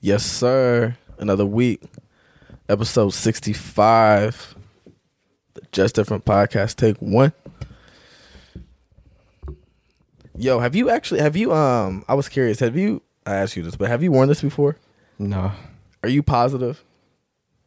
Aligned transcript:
Yes, 0.00 0.24
sir. 0.24 0.96
Another 1.18 1.46
week. 1.46 1.82
Episode 2.68 3.10
65. 3.10 4.54
The 5.54 5.62
Just 5.72 5.94
Different 5.94 6.24
Podcast, 6.24 6.76
take 6.76 6.96
one. 6.98 7.32
Yo, 10.36 10.58
have 10.60 10.74
you 10.74 10.88
actually 10.88 11.20
have 11.20 11.36
you 11.36 11.52
um 11.52 12.04
I 12.08 12.14
was 12.14 12.28
curious, 12.28 12.60
have 12.60 12.76
you 12.76 13.02
I 13.26 13.34
asked 13.34 13.56
you 13.56 13.62
this, 13.62 13.76
but 13.76 13.88
have 13.88 14.02
you 14.02 14.10
worn 14.12 14.28
this 14.28 14.40
before? 14.40 14.76
No. 15.18 15.52
Are 16.02 16.08
you 16.08 16.22
positive? 16.22 16.82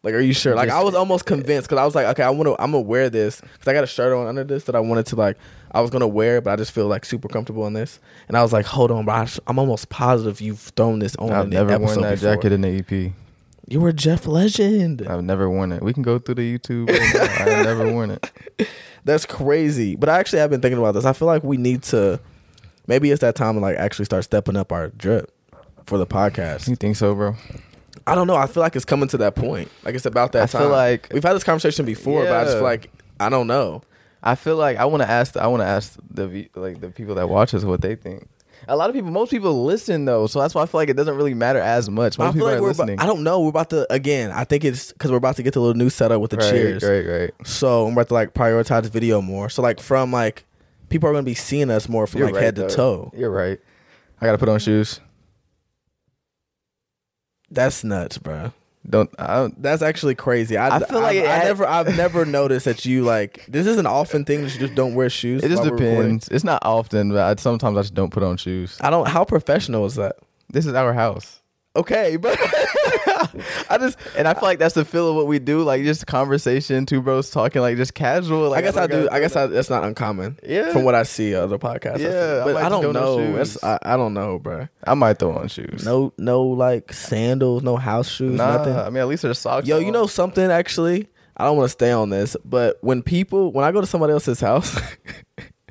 Like, 0.03 0.13
are 0.13 0.19
you 0.19 0.33
sure? 0.33 0.53
Like, 0.53 0.69
I 0.69 0.83
was 0.83 0.95
almost 0.95 1.25
convinced 1.25 1.69
because 1.69 1.81
I 1.81 1.85
was 1.85 1.95
like, 1.95 2.05
okay, 2.07 2.23
I 2.23 2.29
want 2.29 2.47
to, 2.47 2.61
I'm 2.61 2.71
gonna 2.71 2.81
wear 2.81 3.09
this 3.09 3.39
because 3.39 3.67
I 3.67 3.73
got 3.73 3.85
a 3.85 3.87
shirt 3.87 4.11
on 4.11 4.27
under 4.27 4.43
this 4.43 4.65
that 4.65 4.75
I 4.75 4.81
wanted 4.81 5.05
to 5.07 5.15
like, 5.15 5.37
I 5.71 5.79
was 5.79 5.89
gonna 5.89 6.07
wear, 6.07 6.41
but 6.41 6.51
I 6.51 6.55
just 6.57 6.73
feel 6.73 6.87
like 6.87 7.05
super 7.05 7.29
comfortable 7.29 7.65
in 7.67 7.73
this. 7.73 7.99
And 8.27 8.35
I 8.35 8.43
was 8.43 8.51
like, 8.51 8.65
hold 8.65 8.91
on, 8.91 9.05
bro, 9.05 9.13
I 9.13 9.27
I'm 9.47 9.57
almost 9.57 9.87
positive 9.87 10.41
you've 10.41 10.59
thrown 10.59 10.99
this 10.99 11.15
on. 11.15 11.31
I've 11.31 11.45
in 11.45 11.49
the 11.51 11.55
never 11.55 11.69
worn 11.79 11.83
episode 11.83 12.01
that 12.03 12.15
before. 12.15 12.35
jacket 12.35 12.51
in 12.51 12.61
the 12.61 12.79
EP. 12.79 13.13
You 13.69 13.79
were 13.79 13.93
Jeff 13.93 14.27
Legend. 14.27 15.07
I've 15.07 15.23
never 15.23 15.49
worn 15.49 15.71
it. 15.71 15.81
We 15.81 15.93
can 15.93 16.03
go 16.03 16.19
through 16.19 16.35
the 16.35 16.59
YouTube. 16.59 16.91
I've 16.91 17.63
never 17.63 17.89
worn 17.91 18.11
it. 18.11 18.29
That's 19.05 19.25
crazy. 19.25 19.95
But 19.95 20.09
I 20.09 20.19
actually 20.19 20.39
have 20.39 20.49
been 20.49 20.61
thinking 20.61 20.79
about 20.79 20.91
this. 20.95 21.05
I 21.05 21.13
feel 21.13 21.27
like 21.27 21.43
we 21.43 21.55
need 21.55 21.83
to, 21.83 22.19
maybe 22.87 23.09
it's 23.11 23.21
that 23.21 23.35
time 23.35 23.55
to 23.55 23.61
like 23.61 23.77
actually 23.77 24.05
start 24.05 24.25
stepping 24.25 24.57
up 24.57 24.73
our 24.73 24.89
drip 24.89 25.31
for 25.85 25.97
the 25.97 26.05
podcast. 26.05 26.67
You 26.67 26.75
think 26.75 26.97
so, 26.97 27.15
bro? 27.15 27.35
I 28.05 28.15
don't 28.15 28.27
know. 28.27 28.35
I 28.35 28.47
feel 28.47 28.61
like 28.61 28.75
it's 28.75 28.85
coming 28.85 29.07
to 29.09 29.17
that 29.17 29.35
point. 29.35 29.69
Like 29.83 29.95
it's 29.95 30.05
about 30.05 30.31
that 30.33 30.49
time. 30.49 30.59
I 30.59 30.63
time. 30.63 30.69
feel 30.69 30.69
like- 30.77 31.09
we've 31.13 31.23
had 31.23 31.33
this 31.33 31.43
conversation 31.43 31.85
before, 31.85 32.23
but 32.23 32.33
I 32.33 32.43
just 32.43 32.53
Yeah. 32.55 32.59
feel 32.59 32.63
like 32.63 32.91
I 33.19 33.29
don't 33.29 33.47
know. 33.47 33.81
I 34.21 34.35
feel 34.35 34.55
like 34.57 34.77
I 34.77 34.85
want 34.85 35.03
to 35.03 35.09
ask. 35.09 35.35
I 35.37 35.47
want 35.47 35.61
to 35.61 35.67
ask 35.67 35.97
the 36.09 36.27
v- 36.27 36.49
like 36.55 36.81
the 36.81 36.89
people 36.89 37.15
that 37.15 37.29
watch 37.29 37.53
us 37.53 37.63
what 37.63 37.81
they 37.81 37.95
think. 37.95 38.27
A 38.69 38.77
lot 38.77 38.89
of 38.89 38.95
people, 38.95 39.11
most 39.11 39.29
people 39.29 39.65
listen 39.65 40.05
though, 40.05 40.25
so 40.27 40.39
that's 40.39 40.55
why 40.55 40.61
I 40.61 40.65
feel 40.65 40.79
like 40.79 40.87
it 40.87 40.95
doesn't 40.95 41.15
really 41.17 41.33
matter 41.33 41.59
as 41.59 41.89
much. 41.89 42.17
I 42.17 42.23
Most 42.25 42.33
feel 42.33 42.41
people 42.43 42.47
like 42.47 42.57
are 42.59 42.61
we're 42.61 42.67
listening. 42.69 42.93
about, 42.93 43.03
I 43.03 43.07
don't 43.07 43.23
know. 43.23 43.41
We're 43.41 43.49
about 43.49 43.69
to 43.71 43.91
again. 43.93 44.31
I 44.31 44.45
think 44.45 44.63
it's 44.63 44.93
because 44.93 45.11
we're 45.11 45.17
about 45.17 45.35
to 45.35 45.43
get 45.43 45.53
the 45.53 45.59
little 45.59 45.75
new 45.75 45.89
setup 45.89 46.21
with 46.21 46.31
the 46.31 46.37
right, 46.37 46.49
cheers. 46.49 46.83
right, 46.83 47.05
right. 47.05 47.31
So 47.45 47.85
I'm 47.87 47.91
about 47.93 48.07
to 48.07 48.13
like 48.13 48.33
prioritize 48.33 48.85
video 48.89 49.21
more. 49.21 49.49
So 49.49 49.61
like 49.61 49.81
from 49.81 50.11
like 50.13 50.45
people 50.87 51.09
are 51.09 51.11
gonna 51.11 51.23
be 51.23 51.33
seeing 51.33 51.69
us 51.69 51.89
more 51.89 52.07
from 52.07 52.19
You're 52.19 52.27
like 52.27 52.35
right, 52.35 52.43
head 52.45 52.55
to 52.57 52.69
toe. 52.69 53.11
You're 53.15 53.31
right. 53.31 53.59
I 54.21 54.25
gotta 54.25 54.37
put 54.37 54.47
on 54.47 54.59
shoes. 54.59 55.01
That's 57.53 57.83
nuts, 57.83 58.17
bro. 58.17 58.51
Don't. 58.89 59.09
I 59.17 59.49
That's 59.57 59.81
actually 59.81 60.15
crazy. 60.15 60.57
I, 60.57 60.75
I 60.75 60.79
feel 60.79 60.99
like 60.99 61.17
I, 61.17 61.41
I 61.41 61.43
never 61.45 61.65
I've 61.65 61.95
never 61.95 62.25
noticed 62.39 62.65
that 62.65 62.83
you 62.85 63.03
like 63.03 63.45
this 63.47 63.65
is 63.65 63.77
an 63.77 63.85
often 63.85 64.25
thing 64.25 64.41
that 64.43 64.53
you 64.53 64.59
just 64.59 64.75
don't 64.75 64.93
wear 64.93 65.09
shoes. 65.09 65.41
it 65.41 65.49
just 65.49 65.61
while 65.61 65.71
we're 65.71 65.77
recording. 65.77 66.17
depends. 66.17 66.27
It's 66.29 66.43
not 66.43 66.61
often, 66.65 67.11
but 67.11 67.19
I, 67.19 67.41
sometimes 67.41 67.77
I 67.77 67.81
just 67.81 67.93
don't 67.93 68.11
put 68.11 68.23
on 68.23 68.35
shoes. 68.35 68.77
I 68.81 68.89
don't. 68.89 69.07
How 69.07 69.23
professional 69.23 69.85
is 69.85 69.95
that? 69.95 70.17
This 70.49 70.65
is 70.65 70.73
our 70.73 70.93
house. 70.93 71.39
Okay, 71.75 72.17
but 72.21 72.37
I 73.69 73.77
just 73.79 73.97
And 74.15 74.27
I 74.27 74.35
feel 74.35 74.43
like 74.43 74.59
that's 74.59 74.75
the 74.75 74.85
feel 74.85 75.09
of 75.09 75.15
what 75.15 75.25
we 75.25 75.39
do, 75.39 75.63
like 75.63 75.83
just 75.83 76.05
conversation, 76.05 76.85
two 76.85 77.01
bros 77.01 77.31
talking, 77.31 77.61
like 77.61 77.77
just 77.77 77.95
casual. 77.95 78.49
Like 78.49 78.59
I 78.59 78.61
guess 78.61 78.75
I 78.75 78.79
oh 78.79 78.81
like 78.81 78.91
do. 78.91 79.09
I 79.11 79.19
guess 79.19 79.35
I, 79.35 79.47
that's 79.47 79.71
not 79.71 79.83
uncommon. 79.83 80.37
Yeah. 80.43 80.71
From 80.71 80.83
what 80.83 80.93
I 80.93 81.01
see 81.01 81.33
other 81.33 81.57
podcasts. 81.57 81.95
I 81.95 82.11
Yeah. 82.11 82.41
I 82.41 82.53
but 82.53 82.55
I 82.57 82.69
don't 82.69 82.93
know. 82.93 83.33
That's, 83.33 83.63
I, 83.63 83.79
I 83.81 83.97
don't 83.97 84.13
know, 84.13 84.37
bro. 84.37 84.67
I 84.83 84.93
might 84.93 85.17
throw 85.17 85.33
on 85.33 85.47
shoes. 85.47 85.83
No, 85.83 86.13
no, 86.19 86.43
like 86.43 86.93
sandals, 86.93 87.63
no 87.63 87.77
house 87.77 88.09
shoes, 88.09 88.37
nah. 88.37 88.57
nothing. 88.57 88.75
I 88.75 88.89
mean, 88.89 88.97
at 88.97 89.07
least 89.07 89.23
there's 89.23 89.39
socks. 89.39 89.67
Yo, 89.67 89.77
on. 89.77 89.85
you 89.85 89.91
know 89.91 90.05
something? 90.05 90.51
Actually, 90.51 91.07
I 91.35 91.45
don't 91.45 91.57
want 91.57 91.65
to 91.69 91.73
stay 91.73 91.91
on 91.91 92.11
this, 92.11 92.37
but 92.45 92.77
when 92.81 93.01
people, 93.01 93.51
when 93.51 93.65
I 93.65 93.71
go 93.71 93.81
to 93.81 93.87
somebody 93.87 94.13
else's 94.13 94.39
house, 94.39 94.79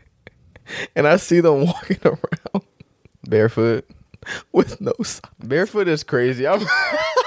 and 0.97 1.07
I 1.07 1.17
see 1.17 1.39
them 1.39 1.67
walking 1.67 1.99
around 2.05 2.65
barefoot. 3.29 3.89
with 4.53 4.81
no 4.81 4.93
socks, 5.03 5.31
Barefoot 5.43 5.89
is 5.89 6.05
crazy. 6.05 6.47
I'm 6.47 6.65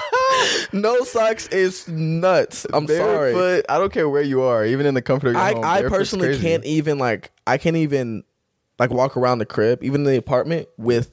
no 0.72 1.04
socks 1.04 1.48
is 1.48 1.86
nuts. 1.88 2.66
I'm 2.72 2.86
sorry. 2.86 3.32
barefoot. 3.32 3.66
I 3.68 3.78
don't 3.78 3.92
care 3.92 4.08
where 4.08 4.22
you 4.22 4.42
are, 4.42 4.64
even 4.64 4.86
in 4.86 4.94
the 4.94 5.02
comfort 5.02 5.28
of 5.28 5.34
your 5.34 5.42
I, 5.42 5.52
home. 5.52 5.64
I 5.64 5.82
personally 5.82 6.38
can't 6.38 6.64
even 6.64 6.98
like 6.98 7.30
I 7.46 7.58
can't 7.58 7.76
even 7.76 8.24
like 8.78 8.90
walk 8.90 9.16
around 9.16 9.38
the 9.38 9.46
crib, 9.46 9.82
even 9.82 10.02
in 10.02 10.06
the 10.06 10.16
apartment 10.16 10.68
with. 10.76 11.12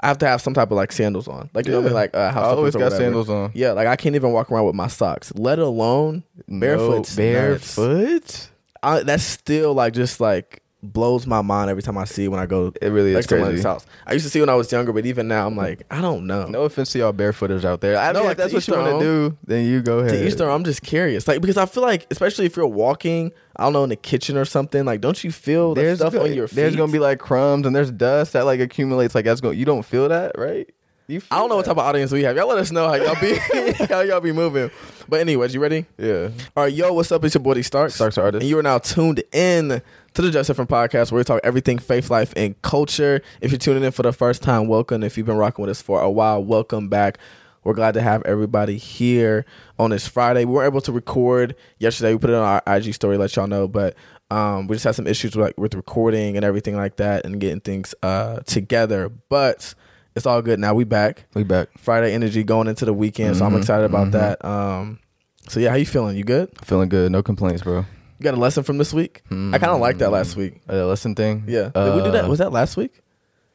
I 0.00 0.08
have 0.08 0.18
to 0.18 0.26
have 0.26 0.42
some 0.42 0.52
type 0.52 0.70
of 0.70 0.76
like 0.76 0.92
sandals 0.92 1.28
on, 1.28 1.48
like 1.54 1.64
you 1.64 1.72
know 1.72 1.78
what 1.78 1.86
I 1.86 1.88
mean, 1.88 1.94
like 1.94 2.14
uh, 2.14 2.30
house 2.30 2.44
I 2.44 2.48
always 2.48 2.76
got 2.76 2.92
sandals 2.92 3.30
on. 3.30 3.52
Yeah, 3.54 3.72
like 3.72 3.86
I 3.86 3.96
can't 3.96 4.14
even 4.14 4.32
walk 4.32 4.52
around 4.52 4.66
with 4.66 4.74
my 4.74 4.88
socks, 4.88 5.32
let 5.34 5.58
alone 5.58 6.24
barefoot. 6.46 7.08
No, 7.10 7.16
barefoot. 7.16 8.50
I, 8.82 9.02
that's 9.02 9.22
still 9.22 9.72
like 9.72 9.94
just 9.94 10.20
like 10.20 10.63
blows 10.92 11.26
my 11.26 11.42
mind 11.42 11.70
every 11.70 11.82
time 11.82 11.96
I 11.98 12.04
see 12.04 12.24
it 12.24 12.28
when 12.28 12.38
I 12.40 12.46
go 12.46 12.72
It 12.80 12.88
really 12.88 13.10
is 13.14 13.16
like 13.30 13.40
crazy. 13.42 13.62
house. 13.62 13.84
I 14.06 14.12
used 14.12 14.24
to 14.24 14.30
see 14.30 14.40
when 14.40 14.48
I 14.48 14.54
was 14.54 14.70
younger, 14.70 14.92
but 14.92 15.06
even 15.06 15.26
now 15.28 15.46
I'm 15.46 15.56
like 15.56 15.82
I 15.90 16.00
don't 16.00 16.26
know. 16.26 16.46
No 16.46 16.62
offense 16.62 16.92
to 16.92 16.98
y'all 16.98 17.12
barefooters 17.12 17.64
out 17.64 17.80
there. 17.80 17.96
I 17.98 18.12
No, 18.12 18.20
mean, 18.20 18.28
like, 18.28 18.32
if 18.32 18.38
that's 18.38 18.52
what 18.54 18.68
you 18.68 18.74
want 18.74 19.00
to 19.00 19.04
do, 19.04 19.36
then 19.46 19.64
you 19.66 19.82
go 19.82 19.98
ahead. 20.00 20.12
to 20.12 20.26
each 20.26 20.34
their. 20.34 20.50
I'm 20.50 20.64
just 20.64 20.82
curious, 20.82 21.26
like 21.26 21.40
because 21.40 21.56
I 21.56 21.66
feel 21.66 21.82
like 21.82 22.06
especially 22.10 22.46
if 22.46 22.56
you're 22.56 22.66
walking, 22.66 23.32
I 23.56 23.64
don't 23.64 23.72
know 23.72 23.84
in 23.84 23.90
the 23.90 23.96
kitchen 23.96 24.36
or 24.36 24.44
something, 24.44 24.84
like 24.84 25.00
don't 25.00 25.22
you 25.24 25.32
feel 25.32 25.74
the 25.74 25.80
there's 25.82 25.98
stuff 25.98 26.12
go- 26.12 26.22
on 26.24 26.32
your 26.34 26.48
feet? 26.48 26.56
There's 26.56 26.76
gonna 26.76 26.92
be 26.92 26.98
like 26.98 27.18
crumbs 27.18 27.66
and 27.66 27.74
there's 27.74 27.90
dust 27.90 28.32
that 28.34 28.44
like 28.44 28.60
accumulates. 28.60 29.14
Like 29.14 29.24
that's 29.24 29.40
going. 29.40 29.58
You 29.58 29.64
don't 29.64 29.84
feel 29.84 30.08
that, 30.08 30.38
right? 30.38 30.68
You. 31.06 31.20
I 31.30 31.36
don't 31.36 31.50
know 31.50 31.56
what 31.56 31.66
type 31.66 31.72
of 31.72 31.80
audience 31.80 32.12
we 32.12 32.22
have. 32.22 32.34
Y'all 32.34 32.48
let 32.48 32.56
us 32.56 32.70
know 32.72 32.88
how 32.88 32.94
y'all 32.94 33.20
be 33.20 33.34
how 33.90 34.00
y'all 34.00 34.20
be 34.22 34.32
moving. 34.32 34.70
But 35.06 35.20
anyways, 35.20 35.52
you 35.52 35.60
ready? 35.60 35.84
Yeah. 35.98 36.30
All 36.56 36.64
right, 36.64 36.72
yo, 36.72 36.94
what's 36.94 37.12
up? 37.12 37.22
It's 37.24 37.34
your 37.34 37.42
boy 37.42 37.52
D 37.54 37.62
Starks. 37.62 37.94
Starks 37.96 38.16
Artist. 38.16 38.40
And 38.40 38.48
you 38.48 38.58
are 38.58 38.62
now 38.62 38.78
tuned 38.78 39.22
in 39.32 39.82
to 40.14 40.22
the 40.22 40.30
Just 40.30 40.46
Different 40.46 40.70
Podcast 40.70 41.10
where 41.10 41.18
we 41.18 41.24
talk 41.24 41.40
everything 41.42 41.78
faith, 41.78 42.08
life, 42.08 42.32
and 42.36 42.60
culture. 42.62 43.20
If 43.40 43.50
you're 43.50 43.58
tuning 43.58 43.82
in 43.82 43.90
for 43.90 44.02
the 44.04 44.12
first 44.12 44.42
time, 44.42 44.68
welcome. 44.68 45.02
If 45.02 45.16
you've 45.18 45.26
been 45.26 45.36
rocking 45.36 45.62
with 45.64 45.70
us 45.70 45.82
for 45.82 46.00
a 46.00 46.10
while, 46.10 46.42
welcome 46.42 46.88
back. 46.88 47.18
We're 47.64 47.74
glad 47.74 47.94
to 47.94 48.00
have 48.02 48.22
everybody 48.24 48.76
here 48.76 49.44
on 49.78 49.90
this 49.90 50.06
Friday. 50.06 50.44
We 50.44 50.52
weren't 50.52 50.72
able 50.72 50.82
to 50.82 50.92
record 50.92 51.56
yesterday. 51.78 52.12
We 52.12 52.18
put 52.20 52.30
it 52.30 52.36
on 52.36 52.44
our 52.44 52.76
IG 52.76 52.94
story, 52.94 53.16
let 53.16 53.34
y'all 53.34 53.46
know, 53.48 53.66
but 53.66 53.96
um, 54.30 54.68
we 54.68 54.76
just 54.76 54.84
had 54.84 54.94
some 54.94 55.06
issues 55.08 55.34
with, 55.34 55.56
with 55.58 55.74
recording 55.74 56.36
and 56.36 56.44
everything 56.44 56.76
like 56.76 56.96
that 56.96 57.24
and 57.24 57.40
getting 57.40 57.60
things 57.60 57.92
uh, 58.02 58.40
together. 58.40 59.08
But 59.08 59.74
it's 60.14 60.26
all 60.26 60.42
good 60.42 60.60
now. 60.60 60.74
We 60.74 60.84
back. 60.84 61.24
We 61.34 61.42
back. 61.42 61.70
Friday 61.78 62.12
energy 62.12 62.44
going 62.44 62.68
into 62.68 62.84
the 62.84 62.94
weekend, 62.94 63.36
so 63.38 63.46
I'm 63.46 63.52
Mhm, 63.54 63.58
excited 63.58 63.84
about 63.84 64.08
mhm. 64.08 64.12
that. 64.12 64.44
Um, 64.44 65.00
so 65.48 65.58
yeah, 65.58 65.70
how 65.70 65.76
you 65.76 65.86
feeling? 65.86 66.16
You 66.16 66.24
good? 66.24 66.50
Feeling 66.62 66.88
good. 66.88 67.10
No 67.10 67.22
complaints, 67.22 67.62
bro. 67.62 67.84
You 68.18 68.24
got 68.24 68.34
a 68.34 68.40
lesson 68.40 68.62
from 68.62 68.78
this 68.78 68.92
week? 68.94 69.22
I 69.30 69.58
kind 69.58 69.64
of 69.64 69.80
like 69.80 69.98
that 69.98 70.10
last 70.10 70.36
week. 70.36 70.60
Uh, 70.68 70.86
lesson 70.86 71.14
thing. 71.14 71.44
Yeah. 71.48 71.70
Did 71.74 71.94
we 71.96 72.02
do 72.02 72.10
that? 72.12 72.24
Uh, 72.26 72.28
Was 72.28 72.38
that 72.38 72.52
last 72.52 72.76
week? 72.76 73.00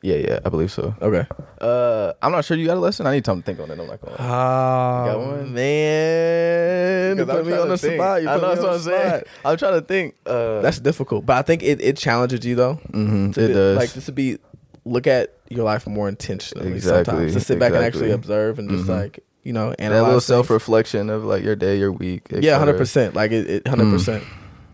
Yeah, 0.02 0.16
yeah. 0.16 0.40
I 0.46 0.50
believe 0.50 0.72
so. 0.72 0.96
Okay. 1.02 1.26
Uh, 1.60 2.14
I'm 2.22 2.32
not 2.32 2.46
sure 2.46 2.56
you 2.56 2.66
got 2.68 2.78
a 2.78 2.80
lesson. 2.80 3.06
I 3.08 3.12
need 3.12 3.26
time 3.26 3.42
to 3.42 3.46
think 3.46 3.60
on 3.60 3.70
it. 3.70 3.78
I'm 3.80 3.88
not 3.88 4.00
gonna. 4.02 4.16
Oh, 4.18 5.06
got 5.06 5.20
one? 5.20 5.54
man. 5.54 7.18
You 7.18 7.26
put 7.26 7.36
I'm 7.36 7.46
me 7.46 7.50
trying 7.52 7.62
on 7.62 7.66
to 7.68 7.72
the 7.72 7.78
think. 7.78 7.94
spot. 8.00 8.22
You 8.22 8.30
I 8.30 8.34
put 8.34 8.42
know 8.42 8.48
me 8.50 8.56
that's 8.56 8.60
on 8.66 8.72
what 8.72 8.84
the 8.84 8.96
I'm 8.96 9.02
saying. 9.12 9.20
spot. 9.22 9.28
I'm 9.52 9.58
trying 9.58 9.74
to 9.74 9.82
think. 9.82 10.16
Uh, 10.26 10.62
That's 10.62 10.80
difficult, 10.80 11.26
but 11.26 11.38
I 11.38 11.42
think 11.42 11.64
it, 11.64 11.82
it 11.82 11.98
challenges 11.98 12.46
you 12.46 12.56
though. 12.56 12.80
mhm, 12.92 13.34
To 13.34 13.44
it 13.44 13.48
be- 13.48 13.54
does. 13.54 13.78
Like 13.78 13.94
just 13.94 14.06
to 14.06 14.12
be 14.14 14.40
look 14.86 15.06
at 15.08 15.36
your 15.50 15.66
life 15.66 15.86
more 15.88 16.08
intentionally. 16.08 16.72
Exactly, 16.72 17.04
Sometimes 17.14 17.34
to 17.34 17.40
sit 17.42 17.60
back 17.60 17.74
and 17.74 17.78
exactly. 17.78 18.02
actually 18.02 18.12
observe 18.12 18.60
and 18.60 18.70
just 18.70 18.86
Mhm. 18.86 19.02
like 19.02 19.20
you 19.44 19.52
know 19.54 19.72
that 19.72 19.82
analyze 19.82 20.02
little 20.04 20.14
things. 20.20 20.26
self 20.26 20.50
reflection 20.50 21.10
of 21.10 21.26
like 21.26 21.44
your 21.44 21.56
day, 21.56 21.78
your 21.78 21.92
week. 21.92 22.24
et 22.32 22.42
Yeah, 22.44 22.52
cetera. 22.52 22.60
hundred 22.60 22.78
percent. 22.78 23.16
Like 23.16 23.32
it, 23.32 23.64
Mm. 23.66 23.68
hundred 23.68 23.92
percent, 23.92 24.24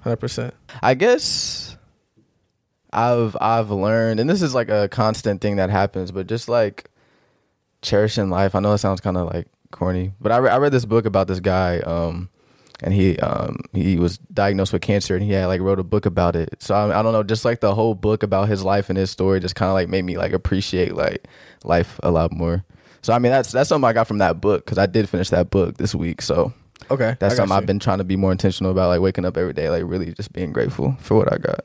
hundred 0.05 0.17
percent. 0.17 0.53
I 0.83 0.93
guess 0.93 1.77
I've 2.93 3.35
I've 3.41 3.71
learned, 3.71 4.19
and 4.19 4.29
this 4.29 4.41
is 4.41 4.53
like 4.53 4.69
a 4.69 4.87
constant 4.87 5.41
thing 5.41 5.55
that 5.57 5.69
happens, 5.69 6.11
but 6.11 6.27
just 6.27 6.47
like 6.47 6.89
cherishing 7.81 8.29
life. 8.29 8.55
I 8.55 8.59
know 8.59 8.73
it 8.73 8.77
sounds 8.77 9.01
kind 9.01 9.17
of 9.17 9.33
like 9.33 9.47
corny, 9.71 10.13
but 10.21 10.31
I, 10.31 10.37
re- 10.37 10.51
I 10.51 10.57
read 10.57 10.71
this 10.71 10.85
book 10.85 11.05
about 11.05 11.27
this 11.27 11.39
guy, 11.39 11.79
um, 11.79 12.29
and 12.83 12.93
he 12.93 13.17
um 13.19 13.57
he 13.73 13.97
was 13.97 14.19
diagnosed 14.19 14.73
with 14.73 14.83
cancer, 14.83 15.15
and 15.15 15.23
he 15.23 15.31
had 15.31 15.47
like 15.47 15.59
wrote 15.59 15.79
a 15.79 15.83
book 15.83 16.05
about 16.05 16.35
it. 16.35 16.61
So 16.61 16.75
I, 16.75 16.99
I 16.99 17.01
don't 17.01 17.11
know, 17.11 17.23
just 17.23 17.43
like 17.43 17.59
the 17.59 17.73
whole 17.73 17.95
book 17.95 18.21
about 18.21 18.47
his 18.47 18.63
life 18.63 18.89
and 18.89 18.97
his 18.97 19.09
story, 19.09 19.39
just 19.39 19.55
kind 19.55 19.69
of 19.69 19.73
like 19.73 19.89
made 19.89 20.05
me 20.05 20.17
like 20.17 20.33
appreciate 20.33 20.93
like 20.93 21.27
life 21.63 21.99
a 22.03 22.11
lot 22.11 22.31
more. 22.31 22.63
So 23.01 23.11
I 23.11 23.17
mean, 23.17 23.31
that's 23.31 23.51
that's 23.51 23.69
something 23.69 23.89
I 23.89 23.93
got 23.93 24.07
from 24.07 24.19
that 24.19 24.39
book 24.39 24.65
because 24.65 24.77
I 24.77 24.85
did 24.85 25.09
finish 25.09 25.29
that 25.29 25.49
book 25.49 25.77
this 25.77 25.95
week. 25.95 26.21
So 26.21 26.53
Okay, 26.91 27.15
that's 27.19 27.35
something 27.35 27.53
you. 27.53 27.57
I've 27.57 27.65
been 27.65 27.79
trying 27.79 27.97
to 27.99 28.03
be 28.03 28.15
more 28.15 28.31
intentional 28.31 28.71
about, 28.71 28.87
like 28.89 29.01
waking 29.01 29.25
up 29.25 29.37
every 29.37 29.53
day, 29.53 29.69
like 29.69 29.83
really 29.85 30.13
just 30.13 30.33
being 30.33 30.51
grateful 30.51 30.95
for 30.99 31.15
what 31.15 31.31
I 31.31 31.37
got. 31.37 31.61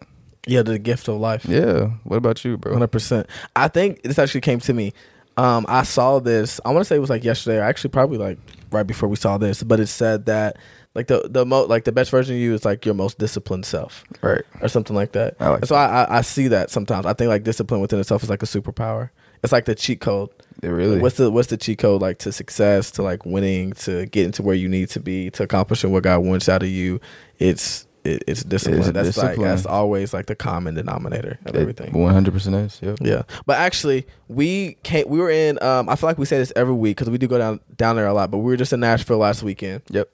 Yeah, 0.46 0.62
the 0.62 0.78
gift 0.78 1.06
of 1.08 1.16
life. 1.20 1.44
Yeah. 1.44 1.90
What 2.04 2.16
about 2.16 2.44
you, 2.44 2.56
bro? 2.56 2.72
Hundred 2.72 2.88
percent. 2.88 3.26
I 3.56 3.68
think 3.68 4.02
this 4.02 4.18
actually 4.18 4.40
came 4.40 4.58
to 4.60 4.72
me. 4.72 4.92
Um, 5.36 5.64
I 5.68 5.82
saw 5.84 6.18
this. 6.18 6.60
I 6.64 6.70
want 6.70 6.80
to 6.80 6.84
say 6.84 6.96
it 6.96 7.00
was 7.00 7.10
like 7.10 7.24
yesterday, 7.24 7.58
or 7.58 7.62
actually 7.62 7.90
probably 7.90 8.18
like 8.18 8.38
right 8.70 8.86
before 8.86 9.08
we 9.08 9.16
saw 9.16 9.38
this. 9.38 9.62
But 9.62 9.80
it 9.80 9.86
said 9.86 10.26
that 10.26 10.56
like 10.94 11.06
the 11.06 11.28
the 11.30 11.44
mo 11.46 11.64
like 11.64 11.84
the 11.84 11.92
best 11.92 12.10
version 12.10 12.34
of 12.34 12.40
you 12.40 12.52
is 12.54 12.64
like 12.64 12.84
your 12.84 12.94
most 12.94 13.18
disciplined 13.18 13.64
self, 13.66 14.04
Right. 14.22 14.42
or 14.60 14.68
something 14.68 14.96
like 14.96 15.12
that. 15.12 15.36
I 15.40 15.48
like 15.48 15.58
And 15.60 15.68
so 15.68 15.76
I, 15.76 16.02
I 16.04 16.18
I 16.18 16.20
see 16.22 16.48
that 16.48 16.70
sometimes. 16.70 17.06
I 17.06 17.12
think 17.12 17.28
like 17.28 17.44
discipline 17.44 17.80
within 17.80 18.00
itself 18.00 18.22
is 18.22 18.30
like 18.30 18.42
a 18.42 18.46
superpower. 18.46 19.10
It's 19.42 19.52
like 19.52 19.66
the 19.66 19.74
cheat 19.74 20.00
code. 20.00 20.30
It 20.62 20.68
really. 20.68 20.98
What's 20.98 21.16
the 21.16 21.30
what's 21.30 21.48
the 21.48 21.56
cheat 21.56 21.78
code 21.78 22.02
like 22.02 22.18
to 22.18 22.32
success, 22.32 22.90
to 22.92 23.02
like 23.02 23.24
winning, 23.24 23.72
to 23.72 24.06
getting 24.06 24.32
to 24.32 24.42
where 24.42 24.54
you 24.54 24.68
need 24.68 24.90
to 24.90 25.00
be, 25.00 25.30
to 25.30 25.42
accomplishing 25.44 25.90
what 25.92 26.02
God 26.02 26.18
wants 26.18 26.48
out 26.48 26.62
of 26.62 26.68
you? 26.68 27.00
It's 27.38 27.86
it, 28.04 28.24
it's 28.26 28.42
discipline. 28.44 28.80
It's 28.80 28.90
that's 28.90 29.16
like 29.18 29.38
that's 29.38 29.66
always 29.66 30.12
like 30.14 30.26
the 30.26 30.34
common 30.34 30.74
denominator 30.74 31.38
of 31.46 31.54
everything. 31.56 31.92
One 31.92 32.12
hundred 32.12 32.32
percent 32.34 32.56
is. 32.56 32.78
Yep. 32.82 32.98
Yeah, 33.00 33.22
but 33.46 33.58
actually, 33.58 34.06
we 34.28 34.74
came. 34.82 35.08
We 35.08 35.18
were 35.18 35.30
in. 35.30 35.62
Um, 35.62 35.88
I 35.88 35.96
feel 35.96 36.08
like 36.08 36.18
we 36.18 36.24
say 36.26 36.38
this 36.38 36.52
every 36.56 36.74
week 36.74 36.96
because 36.96 37.10
we 37.10 37.18
do 37.18 37.26
go 37.26 37.38
down 37.38 37.60
down 37.76 37.96
there 37.96 38.06
a 38.06 38.12
lot. 38.14 38.30
But 38.30 38.38
we 38.38 38.44
were 38.44 38.56
just 38.56 38.72
in 38.72 38.80
Nashville 38.80 39.18
last 39.18 39.42
weekend, 39.42 39.82
Yep. 39.90 40.08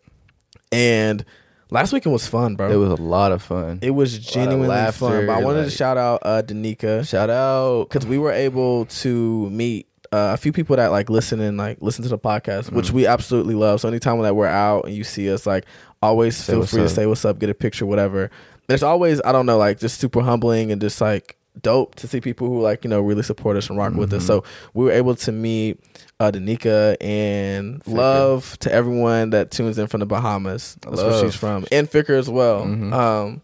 and 0.73 1.25
last 1.71 1.93
weekend 1.93 2.13
was 2.13 2.27
fun, 2.27 2.57
bro. 2.57 2.71
It 2.71 2.77
was 2.77 2.91
a 2.91 3.03
lot 3.03 3.33
of 3.33 3.43
fun. 3.43 3.79
It 3.83 3.91
was 3.91 4.19
genuinely 4.19 4.69
laughter, 4.69 4.99
fun. 5.01 5.27
But 5.27 5.39
I 5.39 5.45
wanted 5.45 5.65
to 5.65 5.71
shout 5.71 5.97
out 5.97 6.21
uh, 6.23 6.43
Danica 6.43 7.07
Shout 7.09 7.31
out. 7.31 7.89
because 7.89 8.07
we 8.07 8.19
were 8.19 8.33
able 8.33 8.87
to 8.87 9.51
meet 9.51 9.87
uh, 10.13 10.33
a 10.35 10.37
few 10.37 10.53
people 10.53 10.77
that 10.77 10.89
like 10.89 11.11
listen 11.11 11.41
and 11.41 11.57
like 11.59 11.79
listen 11.81 12.03
to 12.05 12.09
the 12.09 12.19
podcast, 12.19 12.71
which 12.73 12.87
Mm-hmm. 12.89 12.97
we 12.97 13.07
absolutely 13.07 13.55
love. 13.55 13.81
So 13.81 13.89
anytime 13.89 14.21
that 14.23 14.35
we're 14.37 14.47
out 14.47 14.85
and 14.87 14.95
you 14.95 15.05
see 15.05 15.31
us, 15.33 15.47
like 15.47 15.65
always 16.03 16.37
Say 16.37 16.53
feel 16.53 16.67
free 16.67 16.83
to 16.83 16.89
say 16.89 17.07
what's 17.07 17.25
up, 17.25 17.39
get 17.39 17.51
a 17.51 17.55
picture, 17.55 17.87
whatever. 17.87 18.31
There's 18.69 18.83
always 18.83 19.21
I 19.25 19.33
don't 19.33 19.47
know, 19.47 19.59
like 19.59 19.79
just 19.79 20.01
super 20.01 20.21
humbling 20.23 20.71
and 20.73 20.81
just 20.81 21.01
like 21.01 21.37
dope 21.63 21.95
to 21.95 22.07
see 22.07 22.21
people 22.21 22.47
who 22.49 22.61
like 22.61 22.85
you 22.85 22.91
know 22.91 23.01
really 23.01 23.23
support 23.23 23.57
us 23.57 23.69
and 23.71 23.79
rock 23.79 23.95
with 23.95 24.13
us. 24.13 24.25
Mm-hmm. 24.25 24.27
So 24.27 24.45
we 24.75 24.85
were 24.85 24.91
able 24.93 25.15
to 25.17 25.33
meet 25.33 25.81
uh, 26.21 26.31
Danica 26.31 26.97
and 27.01 27.83
Ficker. 27.85 27.95
love 27.95 28.59
to 28.61 28.73
everyone 28.73 29.31
that 29.31 29.51
tunes 29.51 29.79
in 29.79 29.87
from 29.87 30.01
the 30.01 30.07
Bahamas. 30.07 30.77
That's 30.83 31.03
where 31.03 31.23
she's 31.25 31.35
from, 31.35 31.67
and 31.73 31.91
Ficker 31.91 32.19
as 32.19 32.29
well. 32.29 32.65
Mhm. 32.65 32.93
Um, 32.93 33.41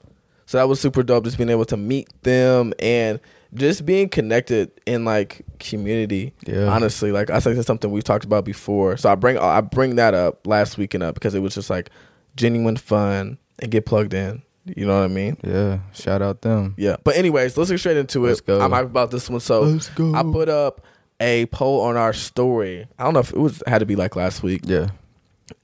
so 0.47 0.58
that 0.58 0.69
was 0.69 0.81
super 0.81 1.03
dope, 1.03 1.25
just 1.25 1.38
being 1.38 1.49
able 1.49 1.65
to 1.67 1.76
meet 1.79 2.08
them 2.23 2.75
and 2.79 3.19
just 3.54 3.84
being 3.84 4.08
connected 4.08 4.70
in 4.87 5.04
like 5.04 5.44
community. 5.58 6.32
Yeah. 6.46 6.66
Honestly, 6.66 7.12
like 7.12 7.31
I 7.31 7.40
think 7.40 7.56
it's 7.58 7.66
something 7.66 7.90
we've 7.90 8.04
talked 8.04 8.25
about 8.25 8.44
before. 8.44 8.96
So 8.96 9.10
I 9.10 9.14
bring 9.14 9.38
I 9.38 9.60
bring 9.60 9.96
that 9.96 10.14
up 10.14 10.46
last 10.46 10.78
weekend 10.78 11.02
up 11.02 11.14
because 11.14 11.34
it 11.34 11.40
was 11.40 11.54
just 11.54 11.70
like 11.70 11.90
genuine 12.37 12.76
fun 12.76 13.38
and 13.58 13.70
get 13.70 13.84
plugged 13.87 14.14
in. 14.14 14.43
You 14.64 14.87
know 14.87 14.96
what 14.96 15.04
I 15.04 15.08
mean? 15.08 15.37
Yeah. 15.43 15.81
Shout 15.93 16.22
out 16.22 16.43
them. 16.43 16.75
Yeah. 16.78 16.96
But 17.02 17.16
anyways, 17.16 17.56
let's 17.56 17.70
get 17.70 17.78
straight 17.78 17.96
into 17.96 18.25
it. 18.26 18.28
Let's 18.28 18.40
go. 18.40 18.60
I'm 18.60 18.70
hyped 18.70 18.84
about 18.87 19.10
this 19.10 19.28
one. 19.28 19.40
So 19.40 19.62
Let's 19.62 19.88
go. 19.90 20.14
I 20.14 20.22
put 20.22 20.48
up 20.48 20.87
a 21.20 21.46
poll 21.46 21.81
on 21.81 21.96
our 21.96 22.12
story. 22.12 22.87
I 22.98 23.05
don't 23.05 23.12
know 23.14 23.20
if 23.20 23.31
it 23.32 23.38
was 23.38 23.62
had 23.66 23.78
to 23.78 23.87
be 23.87 23.96
like 23.96 24.14
last 24.16 24.43
week 24.43 24.62
Yeah. 24.64 24.88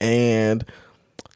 and 0.01 0.65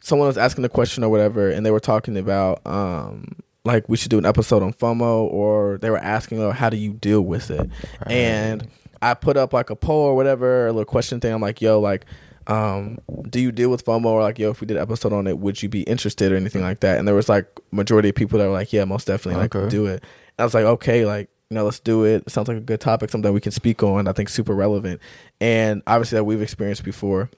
someone 0.01 0.27
was 0.27 0.37
asking 0.37 0.61
the 0.63 0.69
question 0.69 1.03
or 1.03 1.09
whatever, 1.09 1.49
and 1.49 1.65
they 1.65 1.71
were 1.71 1.79
talking 1.79 2.17
about 2.17 2.61
um 2.65 3.35
like 3.65 3.87
we 3.87 3.97
should 3.97 4.09
do 4.09 4.17
an 4.17 4.25
episode 4.25 4.61
on 4.63 4.73
FOMO, 4.73 5.23
or 5.31 5.77
they 5.81 5.89
were 5.89 5.97
asking, 5.97 6.41
oh, 6.41 6.51
how 6.51 6.69
do 6.69 6.77
you 6.77 6.93
deal 6.93 7.21
with 7.21 7.49
it? 7.49 7.69
And 8.05 8.67
I 9.01 9.13
put 9.13 9.37
up 9.37 9.53
like 9.53 9.69
a 9.69 9.75
poll 9.75 10.01
or 10.05 10.15
whatever, 10.15 10.67
a 10.67 10.71
little 10.71 10.85
question 10.85 11.19
thing. 11.19 11.33
I'm 11.33 11.41
like, 11.41 11.61
yo, 11.61 11.79
like, 11.79 12.05
um, 12.47 12.97
do 13.29 13.39
you 13.39 13.51
deal 13.53 13.69
with 13.69 13.85
FOMO 13.85 14.05
or 14.05 14.21
like, 14.21 14.37
yo, 14.37 14.51
if 14.51 14.59
we 14.59 14.67
did 14.67 14.77
an 14.77 14.83
episode 14.83 15.13
on 15.13 15.27
it, 15.27 15.39
would 15.39 15.63
you 15.63 15.69
be 15.69 15.83
interested 15.83 16.31
or 16.31 16.35
anything 16.35 16.61
like 16.61 16.81
that? 16.81 16.97
And 16.99 17.07
there 17.07 17.15
was 17.15 17.29
like 17.29 17.47
majority 17.71 18.09
of 18.09 18.15
people 18.15 18.37
that 18.39 18.45
were 18.45 18.51
like, 18.53 18.73
yeah, 18.73 18.83
most 18.85 19.07
definitely, 19.07 19.41
like, 19.41 19.55
Okay. 19.55 19.69
do 19.69 19.85
it. 19.85 20.03
And 20.03 20.39
I 20.39 20.43
was 20.43 20.53
like, 20.53 20.65
okay, 20.65 21.05
like. 21.05 21.29
You 21.49 21.59
know, 21.59 21.65
let's 21.65 21.79
do 21.79 22.03
it. 22.03 22.23
It 22.25 22.31
sounds 22.31 22.47
like 22.47 22.57
a 22.57 22.61
good 22.61 22.79
topic, 22.81 23.11
something 23.11 23.29
that 23.29 23.33
we 23.33 23.39
can 23.41 23.51
speak 23.51 23.83
on. 23.83 24.07
I 24.07 24.11
think 24.11 24.27
super 24.29 24.55
relevant, 24.55 24.99
and 25.39 25.83
obviously 25.85 26.15
that 26.15 26.23
we've 26.23 26.41
experienced 26.41 26.83
before. 26.83 27.29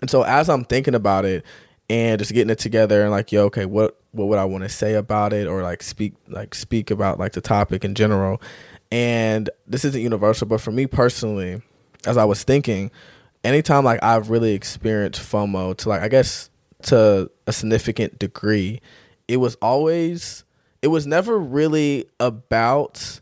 And 0.00 0.10
so 0.10 0.22
as 0.22 0.48
I'm 0.48 0.64
thinking 0.64 0.96
about 0.96 1.24
it 1.24 1.44
and 1.88 2.18
just 2.18 2.32
getting 2.32 2.50
it 2.50 2.58
together 2.58 3.02
and 3.02 3.10
like, 3.10 3.32
yo, 3.32 3.44
okay, 3.44 3.64
what 3.64 3.98
what 4.12 4.28
would 4.28 4.38
I 4.38 4.44
want 4.44 4.64
to 4.64 4.68
say 4.68 4.94
about 4.94 5.32
it 5.32 5.46
or 5.46 5.62
like 5.62 5.82
speak 5.82 6.14
like 6.28 6.54
speak 6.54 6.90
about 6.90 7.18
like 7.18 7.32
the 7.32 7.40
topic 7.40 7.84
in 7.84 7.94
general. 7.94 8.40
And 8.90 9.50
this 9.66 9.84
isn't 9.84 10.00
universal, 10.00 10.46
but 10.46 10.60
for 10.60 10.70
me 10.70 10.86
personally, 10.86 11.60
as 12.06 12.16
I 12.16 12.24
was 12.24 12.44
thinking, 12.44 12.90
anytime 13.44 13.84
like 13.84 14.02
I've 14.02 14.30
really 14.30 14.52
experienced 14.52 15.20
FOMO 15.20 15.76
to 15.78 15.88
like 15.88 16.02
I 16.02 16.08
guess 16.08 16.50
to 16.84 17.30
a 17.46 17.52
significant 17.52 18.18
degree, 18.18 18.80
it 19.28 19.38
was 19.38 19.56
always 19.56 20.44
it 20.82 20.88
was 20.88 21.06
never 21.06 21.38
really 21.38 22.06
about 22.20 23.20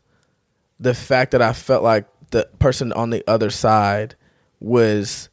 the 0.79 0.95
fact 0.95 1.33
that 1.33 1.43
I 1.43 1.53
felt 1.53 1.83
like 1.83 2.07
the 2.31 2.49
person 2.59 2.93
on 2.93 3.11
the 3.11 3.23
other 3.29 3.51
side 3.51 4.17
was 4.61 5.29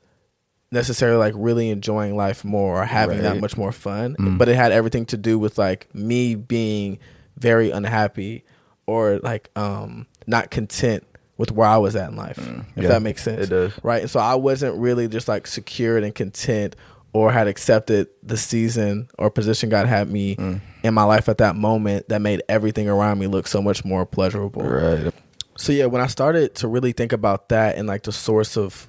necessarily 0.72 1.18
like 1.18 1.34
really 1.36 1.70
enjoying 1.70 2.16
life 2.16 2.44
more 2.46 2.82
or 2.82 2.86
having 2.86 3.22
that 3.22 3.40
much 3.42 3.58
more 3.58 3.72
fun 3.72 4.16
Mm. 4.18 4.38
but 4.38 4.48
it 4.48 4.56
had 4.56 4.72
everything 4.72 5.06
to 5.08 5.18
do 5.18 5.38
with 5.38 5.58
like 5.58 5.94
me 5.94 6.36
being 6.36 6.98
very 7.38 7.72
unhappy 7.72 8.44
or 8.88 9.20
like 9.22 9.50
um 9.56 10.08
not 10.28 10.50
content 10.52 11.04
with 11.38 11.52
where 11.52 11.68
I 11.68 11.78
was 11.78 11.96
at 11.96 12.10
in 12.12 12.16
life 12.16 12.38
if 12.38 12.46
Mm. 12.48 12.66
Yeah, 12.76 12.88
that 12.90 13.02
makes 13.02 13.24
sense 13.24 13.46
It 13.46 13.50
does. 13.50 13.74
right? 13.84 14.02
And 14.02 14.10
so 14.10 14.20
I 14.20 14.36
wasn't 14.36 14.78
really 14.78 15.08
just 15.08 15.28
like 15.28 15.46
secured 15.48 16.04
and 16.04 16.14
content 16.16 16.76
or 17.14 17.32
had 17.32 17.48
accepted 17.48 18.08
the 18.24 18.38
season 18.38 19.10
or 19.20 19.30
position 19.30 19.68
God 19.70 19.88
had 19.88 20.10
me 20.10 20.36
Mm. 20.38 20.62
in 20.84 20.94
my 20.94 21.04
life 21.04 21.28
at 21.28 21.40
that 21.40 21.56
moment 21.58 22.08
that 22.10 22.22
made 22.22 22.42
everything 22.48 22.88
around 22.88 23.20
me 23.20 23.28
look 23.28 23.48
so 23.48 23.62
much 23.62 23.84
more 23.84 24.06
pleasurable. 24.06 24.62
Right. 24.62 25.14
So 25.58 25.74
yeah, 25.74 25.86
when 25.88 26.02
I 26.02 26.08
started 26.08 26.56
to 26.56 26.68
really 26.70 26.94
think 26.94 27.12
about 27.12 27.50
that 27.50 27.76
and 27.76 27.88
like 27.88 28.04
the 28.04 28.12
source 28.14 28.56
of 28.56 28.88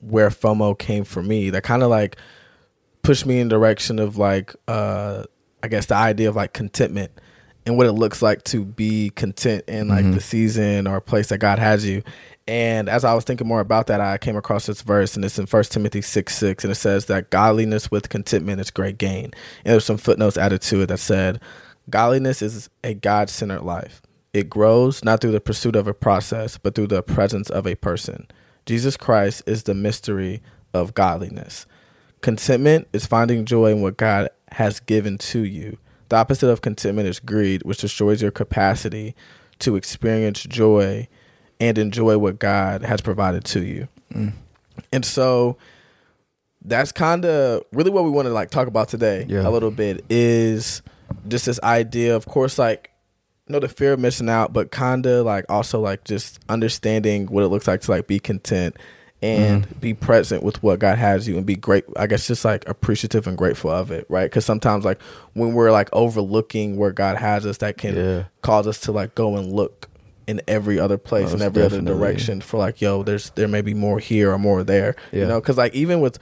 where 0.00 0.30
FOMO 0.30 0.78
came 0.78 1.04
for 1.04 1.22
me, 1.22 1.50
that 1.50 1.62
kind 1.62 1.82
of 1.82 1.90
like 1.90 2.16
pushed 3.02 3.24
me 3.26 3.40
in 3.40 3.48
the 3.48 3.54
direction 3.56 3.98
of 3.98 4.16
like 4.16 4.54
uh 4.68 5.24
I 5.62 5.68
guess 5.68 5.86
the 5.86 5.94
idea 5.94 6.28
of 6.28 6.36
like 6.36 6.52
contentment 6.52 7.10
and 7.66 7.76
what 7.76 7.86
it 7.86 7.92
looks 7.92 8.22
like 8.22 8.42
to 8.44 8.64
be 8.64 9.10
content 9.10 9.64
in 9.68 9.88
like 9.88 10.04
Mhm. 10.04 10.14
the 10.14 10.20
season 10.20 10.86
or 10.86 11.00
place 11.00 11.28
that 11.28 11.38
God 11.38 11.58
has 11.58 11.84
you. 11.84 12.02
And 12.48 12.88
as 12.88 13.04
I 13.04 13.12
was 13.14 13.24
thinking 13.24 13.46
more 13.46 13.60
about 13.60 13.86
that, 13.88 14.00
I 14.00 14.16
came 14.18 14.36
across 14.36 14.66
this 14.66 14.80
verse 14.82 15.14
and 15.14 15.24
it's 15.24 15.38
in 15.38 15.44
First 15.46 15.70
Timothy 15.70 16.00
6 16.02 16.34
6, 16.34 16.64
and 16.64 16.72
it 16.72 16.76
says 16.76 17.04
that 17.06 17.30
godliness 17.30 17.90
with 17.90 18.08
contentment 18.08 18.60
is 18.60 18.70
great 18.70 18.96
gain. 18.98 19.26
And 19.64 19.72
there's 19.72 19.84
some 19.84 19.98
footnotes 19.98 20.38
added 20.38 20.62
to 20.62 20.80
it 20.82 20.86
that 20.86 20.98
said, 20.98 21.40
Godliness 21.90 22.40
is 22.42 22.70
a 22.82 22.94
God 22.94 23.28
centered 23.28 23.62
life. 23.62 24.00
It 24.32 24.48
grows 24.48 25.04
not 25.04 25.20
through 25.20 25.32
the 25.32 25.40
pursuit 25.40 25.76
of 25.76 25.86
a 25.86 25.94
process, 25.94 26.56
but 26.56 26.74
through 26.74 26.86
the 26.88 27.02
presence 27.02 27.50
of 27.50 27.66
a 27.66 27.74
person. 27.74 28.26
Jesus 28.66 28.96
Christ 28.96 29.42
is 29.46 29.64
the 29.64 29.74
mystery 29.74 30.42
of 30.74 30.94
godliness. 30.94 31.66
Contentment 32.20 32.86
is 32.92 33.06
finding 33.06 33.44
joy 33.44 33.72
in 33.72 33.82
what 33.82 33.96
God 33.96 34.28
has 34.52 34.80
given 34.80 35.18
to 35.18 35.40
you. 35.44 35.78
The 36.08 36.16
opposite 36.16 36.48
of 36.50 36.60
contentment 36.60 37.08
is 37.08 37.18
greed, 37.20 37.62
which 37.62 37.78
destroys 37.78 38.20
your 38.20 38.30
capacity 38.30 39.14
to 39.60 39.76
experience 39.76 40.42
joy 40.42 41.08
and 41.60 41.78
enjoy 41.78 42.18
what 42.18 42.38
God 42.38 42.82
has 42.82 43.00
provided 43.00 43.44
to 43.46 43.60
you. 43.64 43.88
Mm. 44.12 44.32
And 44.92 45.04
so 45.04 45.56
that's 46.62 46.92
kind 46.92 47.24
of 47.24 47.62
really 47.72 47.90
what 47.90 48.04
we 48.04 48.10
want 48.10 48.26
to 48.26 48.32
like 48.34 48.50
talk 48.50 48.66
about 48.68 48.88
today 48.88 49.24
Yeah. 49.28 49.46
a 49.46 49.50
little 49.50 49.70
bit 49.70 50.04
is 50.10 50.82
just 51.28 51.46
this 51.46 51.58
idea 51.62 52.14
of 52.14 52.26
course 52.26 52.58
like 52.58 52.89
know 53.50 53.60
the 53.60 53.68
fear 53.68 53.92
of 53.92 54.00
missing 54.00 54.28
out 54.28 54.52
but 54.52 54.70
kind 54.70 55.04
of 55.06 55.26
like 55.26 55.44
also 55.48 55.80
like 55.80 56.04
just 56.04 56.38
understanding 56.48 57.26
what 57.26 57.42
it 57.44 57.48
looks 57.48 57.66
like 57.68 57.80
to 57.82 57.90
like 57.90 58.06
be 58.06 58.18
content 58.18 58.76
and 59.22 59.66
Mm. 59.66 59.80
be 59.80 59.92
present 59.92 60.42
with 60.42 60.62
what 60.62 60.78
God 60.78 60.96
has 60.96 61.28
you 61.28 61.36
and 61.36 61.44
be 61.44 61.54
great 61.54 61.84
I 61.96 62.06
guess 62.06 62.26
just 62.26 62.42
like 62.44 62.66
appreciative 62.68 63.26
and 63.26 63.36
grateful 63.36 63.70
of 63.70 63.90
it 63.90 64.06
right 64.08 64.30
cuz 64.32 64.44
sometimes 64.46 64.84
like 64.86 64.98
when 65.34 65.52
we're 65.52 65.70
like 65.72 65.90
overlooking 65.92 66.76
where 66.78 66.92
God 66.92 67.18
has 67.18 67.44
us 67.44 67.58
that 67.58 67.76
can 67.76 67.96
Yeah. 67.96 68.22
cause 68.40 68.66
us 68.66 68.80
to 68.80 68.92
like 68.92 69.14
go 69.14 69.36
and 69.36 69.52
look 69.52 69.88
in 70.26 70.40
every 70.48 70.78
other 70.78 70.96
place 70.96 71.32
in 71.32 71.40
Most 71.40 71.46
every 71.46 71.62
other 71.64 71.80
direction 71.82 72.40
for 72.40 72.56
like 72.56 72.80
yo 72.80 73.02
there's 73.02 73.30
there 73.34 73.48
may 73.48 73.60
be 73.60 73.74
more 73.74 73.98
here 73.98 74.30
or 74.32 74.38
more 74.38 74.62
there 74.64 74.94
you 75.12 75.26
know 75.26 75.38
because 75.40 75.58
like 75.58 75.74
even 75.74 76.00
with 76.00 76.18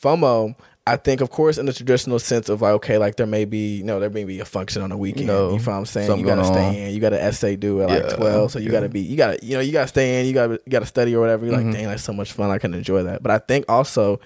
FOMO 0.00 0.54
I 0.92 0.96
think 0.96 1.20
of 1.20 1.30
course 1.30 1.58
in 1.58 1.66
the 1.66 1.72
traditional 1.72 2.18
sense 2.18 2.48
of 2.48 2.62
like 2.62 2.72
okay 2.74 2.98
like 2.98 3.16
there 3.16 3.26
may 3.26 3.44
be 3.44 3.76
you 3.76 3.84
know 3.84 4.00
there 4.00 4.10
may 4.10 4.24
be 4.24 4.40
a 4.40 4.44
function 4.44 4.82
on 4.82 4.90
the 4.90 4.96
weekend 4.96 5.26
know, 5.26 5.50
you 5.52 5.58
know 5.58 5.64
what 5.64 5.68
I'm 5.68 5.86
saying 5.86 6.18
you 6.18 6.24
gotta 6.26 6.44
stay 6.44 6.66
on. 6.68 6.74
in 6.74 6.94
you 6.94 7.00
got 7.00 7.12
an 7.12 7.20
essay 7.20 7.56
due 7.56 7.82
at 7.82 7.88
like 7.90 8.16
12 8.16 8.52
so 8.52 8.58
you 8.58 8.66
yeah. 8.66 8.70
gotta 8.72 8.88
be 8.88 9.00
you 9.00 9.16
gotta 9.16 9.38
you 9.44 9.54
know 9.54 9.60
you 9.60 9.72
gotta 9.72 9.88
stay 9.88 10.20
in 10.20 10.26
you 10.26 10.32
gotta 10.32 10.54
you 10.64 10.70
gotta 10.70 10.86
study 10.86 11.14
or 11.14 11.20
whatever 11.20 11.46
you're 11.46 11.54
Mhm. 11.56 11.64
like 11.66 11.74
dang 11.74 11.86
that's 11.88 12.02
so 12.02 12.12
much 12.12 12.32
fun 12.32 12.50
I 12.50 12.58
can 12.58 12.74
enjoy 12.74 13.02
that 13.04 13.22
but 13.22 13.30
I 13.30 13.38
think 13.38 13.64
also 13.68 14.20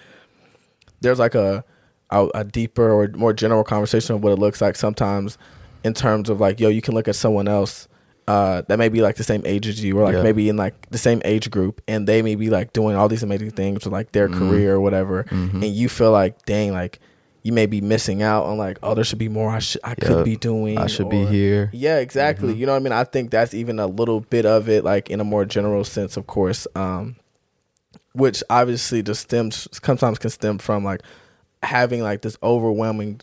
there's 1.01 1.19
like 1.19 1.35
a, 1.35 1.65
a 2.11 2.29
a 2.35 2.45
deeper 2.45 2.91
or 2.91 3.09
more 3.15 3.33
general 3.33 3.65
conversation 3.65 4.15
of 4.15 4.23
what 4.23 4.33
it 4.33 4.39
looks 4.39 4.61
like 4.61 4.77
sometimes 4.77 5.39
in 5.85 5.95
terms 5.95 6.29
of 6.31 6.41
like 6.41 6.61
yo 6.61 6.69
you 6.69 6.83
can 6.83 6.95
look 6.95 7.09
at 7.09 7.17
someone 7.17 7.49
else 7.49 7.89
uh, 8.29 8.63
that 8.69 8.79
may 8.79 8.89
be 8.89 9.03
like 9.03 9.17
the 9.17 9.25
same 9.25 9.43
age 9.45 9.67
as 9.67 9.83
you 9.83 9.99
or 9.99 10.05
like 10.05 10.15
Yeah. 10.15 10.23
maybe 10.23 10.49
in 10.49 10.57
like 10.57 10.75
the 10.91 10.99
same 10.99 11.21
age 11.25 11.51
group 11.51 11.81
and 11.89 12.07
they 12.07 12.23
may 12.23 12.35
be 12.37 12.51
like 12.51 12.73
doing 12.73 12.95
all 12.97 13.09
these 13.09 13.23
amazing 13.25 13.51
things 13.51 13.85
with 13.85 13.93
like 13.93 14.13
their 14.13 14.29
Mhm. 14.29 14.39
career 14.39 14.75
or 14.75 14.81
whatever 14.81 15.25
Mhm. 15.25 15.55
and 15.55 15.65
you 15.65 15.89
feel 15.89 16.13
like 16.13 16.45
dang 16.47 16.73
like 16.73 17.01
you 17.43 17.53
may 17.53 17.67
be 17.67 17.81
missing 17.81 18.23
out 18.23 18.45
on 18.45 18.57
like 18.59 18.79
oh 18.85 18.95
there 18.95 19.03
should 19.03 19.19
be 19.19 19.29
more 19.29 19.51
I 19.51 19.59
should 19.59 19.81
I 19.83 19.97
could 19.97 20.25
be 20.25 20.37
doing 20.37 20.79
I 20.79 20.87
should 20.87 21.09
be 21.11 21.25
here. 21.27 21.69
yeah, 21.73 21.99
exactly. 21.99 22.55
Mhm. 22.55 22.59
You 22.59 22.67
know 22.67 22.73
what 22.73 22.81
I 22.81 22.85
mean? 22.85 22.93
I 22.93 23.03
think 23.03 23.31
that's 23.33 23.53
even 23.55 23.81
a 23.81 23.89
little 23.89 24.21
bit 24.21 24.47
of 24.47 24.69
it, 24.69 24.85
like 24.85 25.11
in 25.11 25.19
a 25.21 25.25
more 25.25 25.45
general 25.45 25.83
sense, 25.83 26.17
of 26.17 26.29
course, 26.29 26.69
um, 26.77 27.17
which 28.13 28.43
obviously 28.51 29.03
just 29.03 29.23
stems 29.23 29.67
sometimes 29.85 30.19
can 30.19 30.31
stem 30.31 30.59
from 30.59 30.85
like 30.85 31.01
having 31.63 32.03
like 32.03 32.23
this 32.23 32.37
overwhelming 32.43 33.21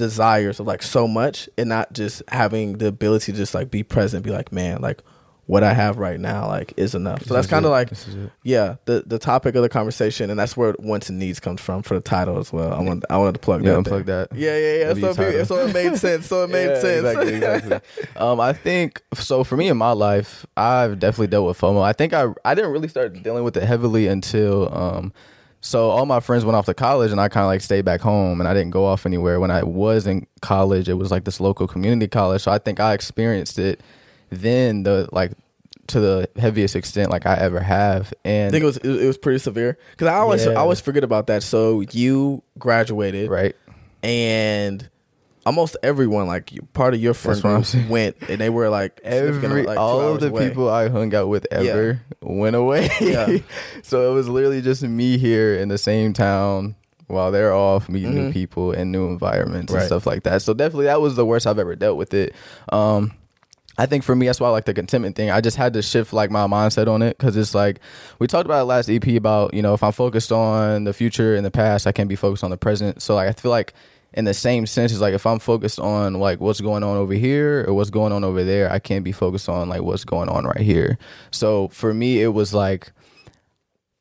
desires 0.00 0.58
of 0.60 0.66
like 0.66 0.82
so 0.82 1.06
much 1.06 1.48
and 1.58 1.68
not 1.68 1.92
just 1.92 2.22
having 2.28 2.78
the 2.78 2.86
ability 2.88 3.32
to 3.32 3.38
just 3.38 3.54
like 3.54 3.70
be 3.70 3.82
present, 3.82 4.24
be 4.24 4.30
like, 4.30 4.50
man, 4.52 4.80
like 4.80 5.00
what 5.46 5.64
I 5.64 5.72
have 5.74 5.98
right 5.98 6.20
now 6.20 6.46
like 6.46 6.72
is 6.76 6.94
enough. 6.94 7.20
So 7.24 7.34
This 7.34 7.38
that's 7.38 7.46
kind 7.48 7.64
of 7.64 7.72
like 7.72 7.88
This 7.88 8.06
is 8.06 8.14
it. 8.14 8.30
yeah, 8.44 8.76
the 8.84 9.02
the 9.04 9.18
topic 9.18 9.56
of 9.56 9.62
the 9.62 9.68
conversation, 9.68 10.30
and 10.30 10.38
that's 10.38 10.56
where 10.56 10.76
wants 10.78 11.08
and 11.08 11.18
needs 11.18 11.40
comes 11.40 11.60
from 11.60 11.82
for 11.82 11.94
the 11.94 12.00
title 12.00 12.38
as 12.38 12.52
well. 12.52 12.72
I 12.72 12.80
want 12.80 13.04
I 13.10 13.16
wanted 13.18 13.32
to 13.32 13.40
plug 13.40 13.64
Yeah, 13.64 13.72
that. 13.72 13.84
unplug 13.84 14.04
there. 14.06 14.28
that. 14.30 14.36
Yeah, 14.38 14.56
yeah, 14.56 14.74
yeah. 14.86 14.92
Lead 14.92 15.00
So, 15.00 15.12
title. 15.14 15.44
so 15.46 15.66
it 15.66 15.74
made 15.74 15.96
sense. 15.98 16.26
So 16.26 16.44
it 16.44 16.50
made 16.58 16.68
Yeah, 16.68 16.80
sense. 16.80 17.04
Exactly, 17.06 17.34
exactly. 17.34 17.80
um, 18.16 18.38
I 18.38 18.52
think 18.52 19.02
so. 19.14 19.42
For 19.42 19.56
me 19.56 19.66
in 19.68 19.76
my 19.76 19.90
life, 19.90 20.46
I've 20.56 21.00
definitely 21.00 21.26
dealt 21.28 21.48
with 21.48 21.60
FOMO. 21.60 21.82
I 21.82 21.94
think 21.94 22.12
I 22.12 22.28
I 22.44 22.54
didn't 22.54 22.70
really 22.70 22.88
start 22.88 23.20
dealing 23.20 23.42
with 23.42 23.56
it 23.56 23.64
heavily 23.64 24.06
until 24.06 24.72
um, 24.72 25.12
so 25.60 25.90
all 25.90 26.06
my 26.06 26.20
friends 26.20 26.44
went 26.44 26.56
off 26.56 26.66
to 26.66 26.74
college, 26.74 27.10
and 27.10 27.20
I 27.20 27.28
kind 27.28 27.44
of 27.44 27.48
like 27.48 27.60
stayed 27.60 27.84
back 27.84 28.00
home, 28.00 28.40
and 28.40 28.48
I 28.48 28.54
didn't 28.54 28.70
go 28.70 28.84
off 28.86 29.06
anywhere. 29.06 29.40
When 29.40 29.50
I 29.50 29.62
was 29.62 30.06
in 30.06 30.26
college, 30.40 30.88
it 30.88 30.94
was 30.94 31.10
like 31.10 31.24
this 31.24 31.40
local 31.40 31.66
community 31.66 32.08
college, 32.08 32.42
so 32.42 32.50
I 32.50 32.58
think 32.58 32.80
I 32.80 32.94
experienced 32.94 33.58
it 33.58 33.80
then 34.30 34.84
the 34.84 35.08
like 35.12 35.32
to 35.88 36.00
the 36.00 36.28
heaviest 36.38 36.76
extent 36.76 37.10
like 37.10 37.26
I 37.26 37.34
ever 37.34 37.60
have, 37.60 38.14
And 38.24 38.48
I 38.48 38.50
think 38.50 38.62
it 38.62 38.66
was 38.66 38.76
it, 38.78 39.02
it 39.02 39.06
was 39.06 39.18
pretty 39.18 39.40
severe 39.40 39.76
because 39.90 40.06
I 40.06 40.14
always 40.14 40.44
Yeah. 40.46 40.52
I 40.52 40.56
always 40.56 40.80
forget 40.80 41.04
about 41.04 41.26
that. 41.26 41.42
So 41.42 41.80
you 41.92 42.42
graduated, 42.58 43.28
right. 43.28 43.56
and 44.02 44.88
almost 45.46 45.76
everyone 45.82 46.26
like 46.26 46.52
part 46.72 46.94
of 46.94 47.00
your 47.00 47.14
friend 47.14 47.36
That's 47.42 47.44
what 47.44 47.76
I'm 47.76 47.80
group 47.82 47.90
went, 47.90 48.16
and 48.28 48.40
they 48.40 48.50
were 48.50 48.68
like 48.68 49.00
Every 49.02 49.62
like, 49.64 49.78
all 49.78 50.00
of 50.00 50.20
the 50.20 50.28
away. 50.28 50.48
people 50.48 50.68
I 50.68 50.88
hung 50.88 51.14
out 51.14 51.28
with 51.28 51.46
ever 51.50 52.00
went 52.20 52.56
away. 52.56 52.88
Yeah. 53.00 53.38
so 53.82 54.10
it 54.10 54.14
was 54.14 54.28
literally 54.28 54.60
just 54.62 54.82
me 54.82 55.18
here 55.18 55.56
in 55.56 55.68
the 55.68 55.78
same 55.78 56.12
town 56.12 56.76
while 57.06 57.32
they're 57.32 57.52
off 57.54 57.88
meeting 57.88 58.14
new 58.14 58.30
Mhm. 58.30 58.32
people 58.32 58.72
and 58.72 58.92
new 58.92 59.08
environments 59.08 59.72
Right. 59.72 59.80
and 59.80 59.86
stuff 59.86 60.06
like 60.06 60.22
that. 60.24 60.42
So 60.42 60.54
definitely 60.54 60.84
that 60.86 61.00
was 61.00 61.16
the 61.16 61.26
worst 61.26 61.46
I've 61.46 61.58
ever 61.58 61.74
dealt 61.74 61.96
with 61.96 62.14
it. 62.14 62.34
Um 62.70 63.12
I 63.78 63.86
think 63.86 64.04
for 64.04 64.14
me, 64.14 64.26
that's 64.26 64.38
why 64.40 64.48
I 64.48 64.50
like 64.50 64.66
the 64.66 64.74
contentment 64.74 65.16
thing. 65.16 65.30
I 65.30 65.40
just 65.40 65.56
had 65.56 65.72
to 65.72 65.80
shift 65.80 66.12
like 66.12 66.30
my 66.30 66.46
mindset 66.46 66.86
on 66.86 67.00
it 67.00 67.16
because 67.16 67.34
it's 67.34 67.54
like 67.54 67.80
we 68.18 68.26
talked 68.26 68.44
about 68.44 68.60
it 68.60 68.64
last 68.64 68.90
EP 68.90 69.06
about 69.16 69.54
you 69.54 69.62
know 69.62 69.72
if 69.74 69.82
I'm 69.82 69.92
focused 69.92 70.30
on 70.32 70.84
the 70.84 70.92
future 70.92 71.34
and 71.34 71.46
the 71.46 71.50
past, 71.50 71.86
I 71.86 71.92
can't 71.92 72.08
be 72.08 72.16
focused 72.16 72.44
on 72.44 72.50
the 72.50 72.58
present. 72.58 73.00
So 73.00 73.14
like 73.14 73.28
I 73.28 73.32
feel 73.32 73.50
like 73.50 73.72
in 74.12 74.24
the 74.24 74.34
same 74.34 74.66
sense, 74.66 74.92
it's 74.92 75.00
like 75.00 75.14
if 75.14 75.26
I'm 75.26 75.38
focused 75.38 75.78
on 75.78 76.14
like 76.14 76.40
what's 76.40 76.60
going 76.60 76.82
on 76.82 76.96
over 76.96 77.14
here 77.14 77.64
or 77.66 77.74
what's 77.74 77.90
going 77.90 78.12
on 78.12 78.24
over 78.24 78.42
there, 78.44 78.70
I 78.70 78.78
can't 78.78 79.04
be 79.04 79.12
focused 79.12 79.48
on 79.48 79.68
like 79.68 79.82
what's 79.82 80.04
going 80.04 80.28
on 80.28 80.44
right 80.44 80.60
here. 80.60 80.98
So 81.30 81.68
for 81.68 81.94
me, 81.94 82.22
it 82.22 82.28
was 82.28 82.52
like 82.52 82.92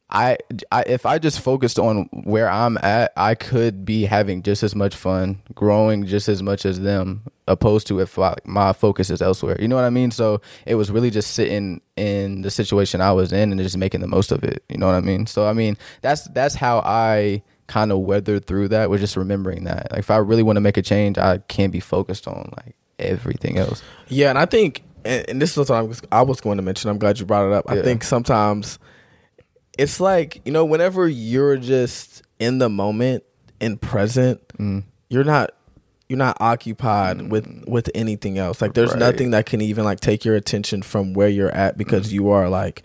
I, 0.09 0.37
I 0.71 0.83
if 0.87 1.05
I 1.05 1.19
just 1.19 1.39
focused 1.39 1.77
on 1.77 2.09
where 2.23 2.49
I'm 2.49 2.77
at, 2.79 3.11
I 3.15 3.35
could 3.35 3.85
be 3.85 4.05
having 4.05 4.41
just 4.41 4.63
as 4.63 4.75
much 4.75 4.95
fun, 4.95 5.41
growing 5.53 6.07
just 6.07 6.27
as 6.27 6.41
much 6.41 6.65
as 6.65 6.79
them, 6.79 7.21
opposed 7.47 7.85
to 7.87 7.99
if 7.99 8.17
I, 8.17 8.35
my 8.43 8.73
focus 8.73 9.11
is 9.11 9.21
elsewhere. 9.21 9.57
You 9.61 9.67
know 9.67 9.75
what 9.75 9.85
I 9.85 9.91
mean? 9.91 10.09
So 10.09 10.41
it 10.65 10.75
was 10.75 10.89
really 10.89 11.11
just 11.11 11.31
sitting 11.35 11.81
in 11.95 12.41
the 12.41 12.49
situation 12.49 13.01
I 13.01 13.11
was 13.11 13.31
in 13.31 13.51
and 13.51 13.61
just 13.61 13.77
making 13.77 14.01
the 14.01 14.07
most 14.07 14.31
of 14.31 14.43
it. 14.43 14.63
You 14.67 14.77
know 14.79 14.87
what 14.87 14.95
I 14.95 15.01
mean? 15.01 15.27
So 15.27 15.47
I 15.47 15.53
mean 15.53 15.77
that's 16.01 16.23
that's 16.29 16.55
how 16.55 16.79
I 16.79 17.43
kind 17.69 17.93
of 17.93 17.99
weathered 17.99 18.45
through 18.45 18.67
that. 18.69 18.89
Was 18.89 18.99
just 18.99 19.15
remembering 19.15 19.63
that 19.63 19.87
like 19.91 19.99
if 19.99 20.11
I 20.11 20.17
really 20.17 20.43
want 20.43 20.57
to 20.57 20.61
make 20.61 20.75
a 20.75 20.81
change, 20.81 21.17
I 21.17 21.37
can't 21.47 21.71
be 21.71 21.79
focused 21.79 22.27
on 22.27 22.51
like 22.57 22.75
everything 22.99 23.57
else. 23.57 23.81
Yeah, 24.09 24.29
and 24.29 24.37
I 24.37 24.45
think, 24.45 24.83
and, 25.05 25.41
this 25.41 25.51
is 25.51 25.57
what 25.57 25.71
I 25.71 25.81
was, 25.81 26.01
I 26.11 26.21
was 26.23 26.41
going 26.41 26.57
to 26.57 26.63
mention. 26.63 26.89
I'm 26.89 26.97
glad 26.97 27.17
you 27.19 27.25
brought 27.25 27.47
it 27.47 27.53
up. 27.53 27.65
I 27.69 27.81
think 27.81 28.03
sometimes 28.03 28.77
it's 29.77 30.01
like 30.01 30.41
you 30.43 30.51
know, 30.51 30.65
whenever 30.65 31.07
you're 31.07 31.55
just 31.55 32.23
in 32.39 32.57
the 32.57 32.67
moment 32.69 33.23
and 33.61 33.79
present, 33.81 34.45
Mm. 34.57 34.83
you're 35.09 35.23
not 35.23 35.51
you're 36.09 36.17
not 36.17 36.37
occupied 36.41 37.29
with 37.31 37.47
with 37.67 37.89
anything 37.95 38.37
else. 38.39 38.61
Like 38.61 38.73
there's 38.73 38.89
Right. 38.91 38.99
nothing 38.99 39.31
that 39.31 39.45
can 39.45 39.61
even 39.61 39.85
like 39.85 39.99
take 39.99 40.25
your 40.25 40.35
attention 40.35 40.81
from 40.81 41.13
where 41.13 41.29
you're 41.29 41.51
at 41.51 41.77
because 41.77 42.11
you 42.11 42.29
are 42.31 42.49
like 42.49 42.81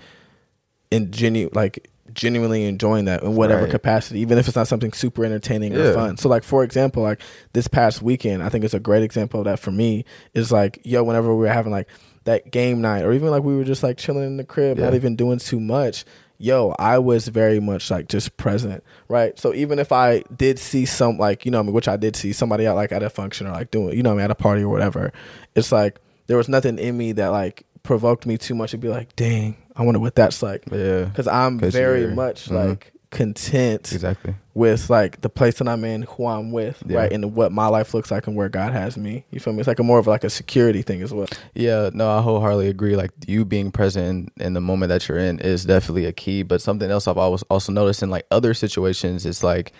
in 0.90 1.10
genu 1.10 1.48
like 1.54 1.88
genuinely 2.14 2.64
enjoying 2.64 3.04
that 3.06 3.22
in 3.22 3.34
whatever 3.34 3.62
Right. 3.62 3.70
capacity, 3.70 4.20
even 4.20 4.38
if 4.38 4.46
it's 4.46 4.56
not 4.56 4.68
something 4.68 4.92
super 4.92 5.24
entertaining 5.24 5.74
or 5.76 5.92
fun. 5.94 6.16
So 6.16 6.28
like 6.28 6.44
for 6.44 6.64
example, 6.64 7.02
like 7.02 7.20
this 7.52 7.68
past 7.68 8.02
weekend, 8.02 8.42
I 8.42 8.48
think 8.48 8.64
it's 8.64 8.74
a 8.74 8.80
great 8.80 9.02
example 9.02 9.40
of 9.40 9.44
that 9.46 9.58
for 9.58 9.70
me. 9.70 10.04
Is 10.32 10.50
like, 10.52 10.78
yo, 10.84 11.02
whenever 11.02 11.34
we 11.34 11.40
were 11.42 11.52
having 11.52 11.72
like 11.72 11.88
that 12.24 12.50
game 12.50 12.80
night 12.80 13.04
or 13.04 13.12
even 13.12 13.30
like 13.30 13.42
we 13.42 13.54
were 13.56 13.64
just 13.64 13.82
like 13.82 13.98
chilling 13.98 14.24
in 14.24 14.36
the 14.38 14.44
crib, 14.44 14.78
not 14.78 14.94
even 14.94 15.16
doing 15.16 15.38
too 15.38 15.60
much. 15.60 16.04
Yo, 16.38 16.74
I 16.78 16.98
was 16.98 17.28
very 17.28 17.60
much 17.60 17.90
like 17.90 18.08
just 18.08 18.36
present, 18.36 18.82
right? 19.08 19.38
So 19.38 19.54
even 19.54 19.78
if 19.78 19.92
I 19.92 20.22
did 20.36 20.58
see 20.58 20.84
some 20.84 21.16
like, 21.16 21.44
you 21.44 21.50
know, 21.50 21.60
I 21.60 21.62
mean, 21.62 21.72
which 21.72 21.86
I 21.86 21.96
did 21.96 22.16
see 22.16 22.32
somebody 22.32 22.66
out 22.66 22.74
like 22.76 22.90
at 22.92 23.02
a 23.04 23.10
function 23.10 23.46
or 23.46 23.52
like 23.52 23.70
doing, 23.70 23.96
you 23.96 24.02
know, 24.02 24.10
I 24.10 24.14
mean, 24.14 24.22
at 24.24 24.30
a 24.30 24.34
party 24.34 24.62
or 24.62 24.68
whatever, 24.68 25.12
it's 25.54 25.70
like 25.70 26.00
there 26.26 26.36
was 26.36 26.48
nothing 26.48 26.78
in 26.78 26.96
me 26.96 27.12
that 27.12 27.28
like 27.28 27.64
provoked 27.84 28.26
me 28.26 28.36
too 28.36 28.54
much 28.54 28.72
to 28.72 28.78
be 28.78 28.88
like, 28.88 29.14
dang, 29.14 29.56
I 29.76 29.82
wonder 29.82 30.00
what 30.00 30.14
that's 30.14 30.42
like 30.42 30.64
Yeah, 30.70 31.04
because 31.04 31.26
I'm 31.28 31.58
'Cause 31.58 31.72
very 31.72 32.06
much 32.14 32.48
mhm. 32.48 32.52
like 32.70 32.92
content 33.10 33.92
exactly. 33.92 34.34
with 34.54 34.90
like 34.90 35.20
the 35.20 35.28
place 35.28 35.58
that 35.58 35.68
I'm 35.68 35.84
in, 35.84 36.02
who 36.02 36.26
I'm 36.26 36.50
with, 36.50 36.82
Yeah. 36.86 36.98
right, 36.98 37.12
and 37.12 37.34
what 37.34 37.52
my 37.52 37.68
life 37.68 37.94
looks 37.94 38.10
like 38.10 38.26
and 38.26 38.34
where 38.36 38.48
God 38.48 38.72
has 38.72 38.96
me. 38.96 39.24
You 39.30 39.38
feel 39.38 39.52
me? 39.52 39.60
It's 39.60 39.68
like 39.68 39.78
a 39.78 39.84
more 39.84 40.00
of 40.00 40.06
like 40.08 40.24
a 40.24 40.30
security 40.30 40.82
thing 40.82 41.00
as 41.00 41.12
well. 41.14 41.26
Yeah, 41.54 41.90
no, 41.94 42.10
I 42.10 42.20
wholeheartedly 42.22 42.68
agree. 42.68 42.96
Like 42.96 43.12
you 43.26 43.44
being 43.44 43.70
present 43.70 44.32
in, 44.36 44.46
in 44.46 44.54
the 44.54 44.60
moment 44.60 44.88
that 44.90 45.08
you're 45.08 45.18
in 45.18 45.38
is 45.38 45.64
definitely 45.64 46.06
a 46.06 46.12
key. 46.12 46.42
But 46.42 46.60
something 46.60 46.90
else 46.90 47.06
I've 47.06 47.18
always 47.18 47.42
also 47.44 47.70
noticed 47.72 48.02
in 48.02 48.10
like 48.10 48.26
other 48.32 48.52
situations 48.52 49.24
is 49.26 49.44
like 49.44 49.72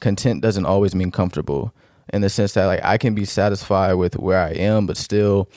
content 0.00 0.42
doesn't 0.42 0.66
always 0.66 0.94
mean 0.94 1.10
comfortable 1.10 1.72
in 2.12 2.20
the 2.20 2.28
sense 2.28 2.52
that 2.54 2.66
like 2.66 2.80
I 2.84 2.98
can 2.98 3.14
be 3.14 3.24
satisfied 3.24 3.94
with 3.94 4.16
where 4.18 4.38
I 4.40 4.50
am, 4.50 4.86
but 4.86 4.96
still 4.98 5.48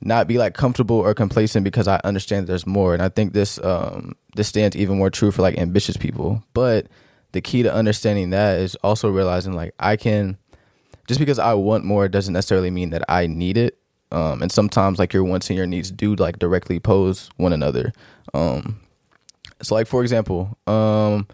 not 0.00 0.28
be 0.28 0.38
like 0.38 0.54
comfortable 0.54 0.96
or 0.96 1.14
complacent 1.14 1.64
because 1.64 1.88
I 1.88 2.00
understand 2.04 2.46
there's 2.46 2.66
more. 2.66 2.94
And 2.94 3.02
I 3.02 3.08
think 3.08 3.32
this 3.32 3.58
um 3.62 4.14
this 4.36 4.48
stands 4.48 4.76
even 4.76 4.98
more 4.98 5.10
true 5.10 5.30
for 5.30 5.42
like 5.42 5.58
ambitious 5.58 5.96
people. 5.96 6.42
But 6.54 6.86
the 7.32 7.40
key 7.40 7.62
to 7.62 7.72
understanding 7.72 8.30
that 8.30 8.60
is 8.60 8.74
also 8.76 9.10
realizing 9.10 9.52
like 9.52 9.74
I 9.78 9.96
can 9.96 10.38
just 11.06 11.20
because 11.20 11.38
I 11.38 11.54
want 11.54 11.84
more 11.84 12.08
doesn't 12.08 12.34
necessarily 12.34 12.70
mean 12.70 12.90
that 12.90 13.02
I 13.08 13.26
need 13.26 13.56
it. 13.56 13.78
Um, 14.10 14.40
and 14.40 14.50
sometimes 14.50 14.98
like 14.98 15.12
your 15.12 15.24
wants 15.24 15.50
and 15.50 15.56
your 15.56 15.66
needs 15.66 15.90
do 15.90 16.14
like 16.14 16.38
directly 16.38 16.80
pose 16.80 17.30
one 17.36 17.52
another. 17.52 17.92
Um, 18.32 18.80
so 19.62 19.74
like 19.74 19.86
for 19.86 20.02
example, 20.02 20.56
um, 20.66 21.26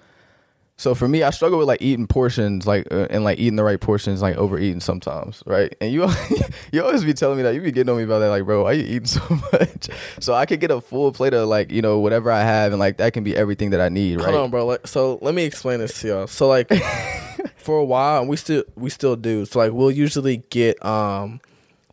so 0.76 0.94
for 0.94 1.06
me, 1.06 1.22
I 1.22 1.30
struggle 1.30 1.58
with 1.58 1.68
like 1.68 1.80
eating 1.80 2.08
portions, 2.08 2.66
like 2.66 2.88
uh, 2.90 3.06
and 3.08 3.22
like 3.22 3.38
eating 3.38 3.54
the 3.54 3.62
right 3.62 3.80
portions, 3.80 4.20
like 4.20 4.36
overeating 4.36 4.80
sometimes, 4.80 5.42
right? 5.46 5.72
And 5.80 5.92
you 5.92 6.08
you 6.72 6.82
always 6.82 7.04
be 7.04 7.14
telling 7.14 7.36
me 7.36 7.44
that 7.44 7.54
you 7.54 7.60
be 7.60 7.70
getting 7.70 7.90
on 7.90 7.96
me 7.96 8.02
about 8.02 8.18
that, 8.18 8.28
like 8.28 8.44
bro, 8.44 8.64
why 8.64 8.72
you 8.72 8.82
eating 8.82 9.04
so 9.06 9.20
much? 9.52 9.88
So 10.18 10.34
I 10.34 10.46
could 10.46 10.58
get 10.58 10.72
a 10.72 10.80
full 10.80 11.12
plate 11.12 11.32
of 11.32 11.48
like 11.48 11.70
you 11.70 11.80
know 11.80 12.00
whatever 12.00 12.30
I 12.30 12.42
have, 12.42 12.72
and 12.72 12.80
like 12.80 12.96
that 12.96 13.12
can 13.12 13.22
be 13.22 13.36
everything 13.36 13.70
that 13.70 13.80
I 13.80 13.88
need, 13.88 14.16
right? 14.16 14.24
Hold 14.24 14.36
on, 14.36 14.50
bro. 14.50 14.66
Like, 14.66 14.86
so 14.86 15.18
let 15.22 15.34
me 15.34 15.44
explain 15.44 15.78
this 15.78 16.00
to 16.00 16.08
y'all. 16.08 16.26
So 16.26 16.48
like 16.48 16.68
for 17.56 17.78
a 17.78 17.84
while, 17.84 18.20
and 18.20 18.28
we 18.28 18.36
still 18.36 18.64
we 18.74 18.90
still 18.90 19.14
do. 19.14 19.44
So 19.44 19.60
like 19.60 19.72
we'll 19.72 19.92
usually 19.92 20.38
get 20.50 20.84
um 20.84 21.40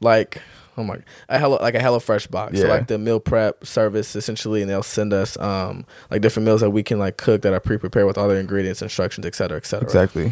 like 0.02 0.42
oh 0.78 0.84
my 0.84 0.98
a 1.30 1.40
hello 1.40 1.58
like 1.62 1.76
a 1.76 1.80
HelloFresh 1.80 2.30
box. 2.32 2.60
So 2.60 2.68
like 2.68 2.88
the 2.88 2.98
meal 2.98 3.20
prep 3.20 3.66
service 3.66 4.16
essentially, 4.16 4.62
and 4.62 4.70
they'll 4.70 4.84
send 4.84 5.14
us 5.14 5.38
um 5.40 5.86
like 6.10 6.22
different 6.22 6.46
meals 6.46 6.62
that 6.62 6.70
we 6.72 6.84
can 6.84 7.00
like 7.00 7.18
cook 7.18 7.42
that 7.42 7.54
are 7.54 7.60
pre 7.60 7.78
prepared 7.78 8.08
with 8.08 8.18
all 8.18 8.28
their 8.28 8.40
ingredients, 8.40 8.82
instructions, 8.82 9.26
et 9.26 9.36
cetera, 9.36 9.58
et 9.58 9.66
cetera. 9.66 9.86
Exactly. 9.86 10.32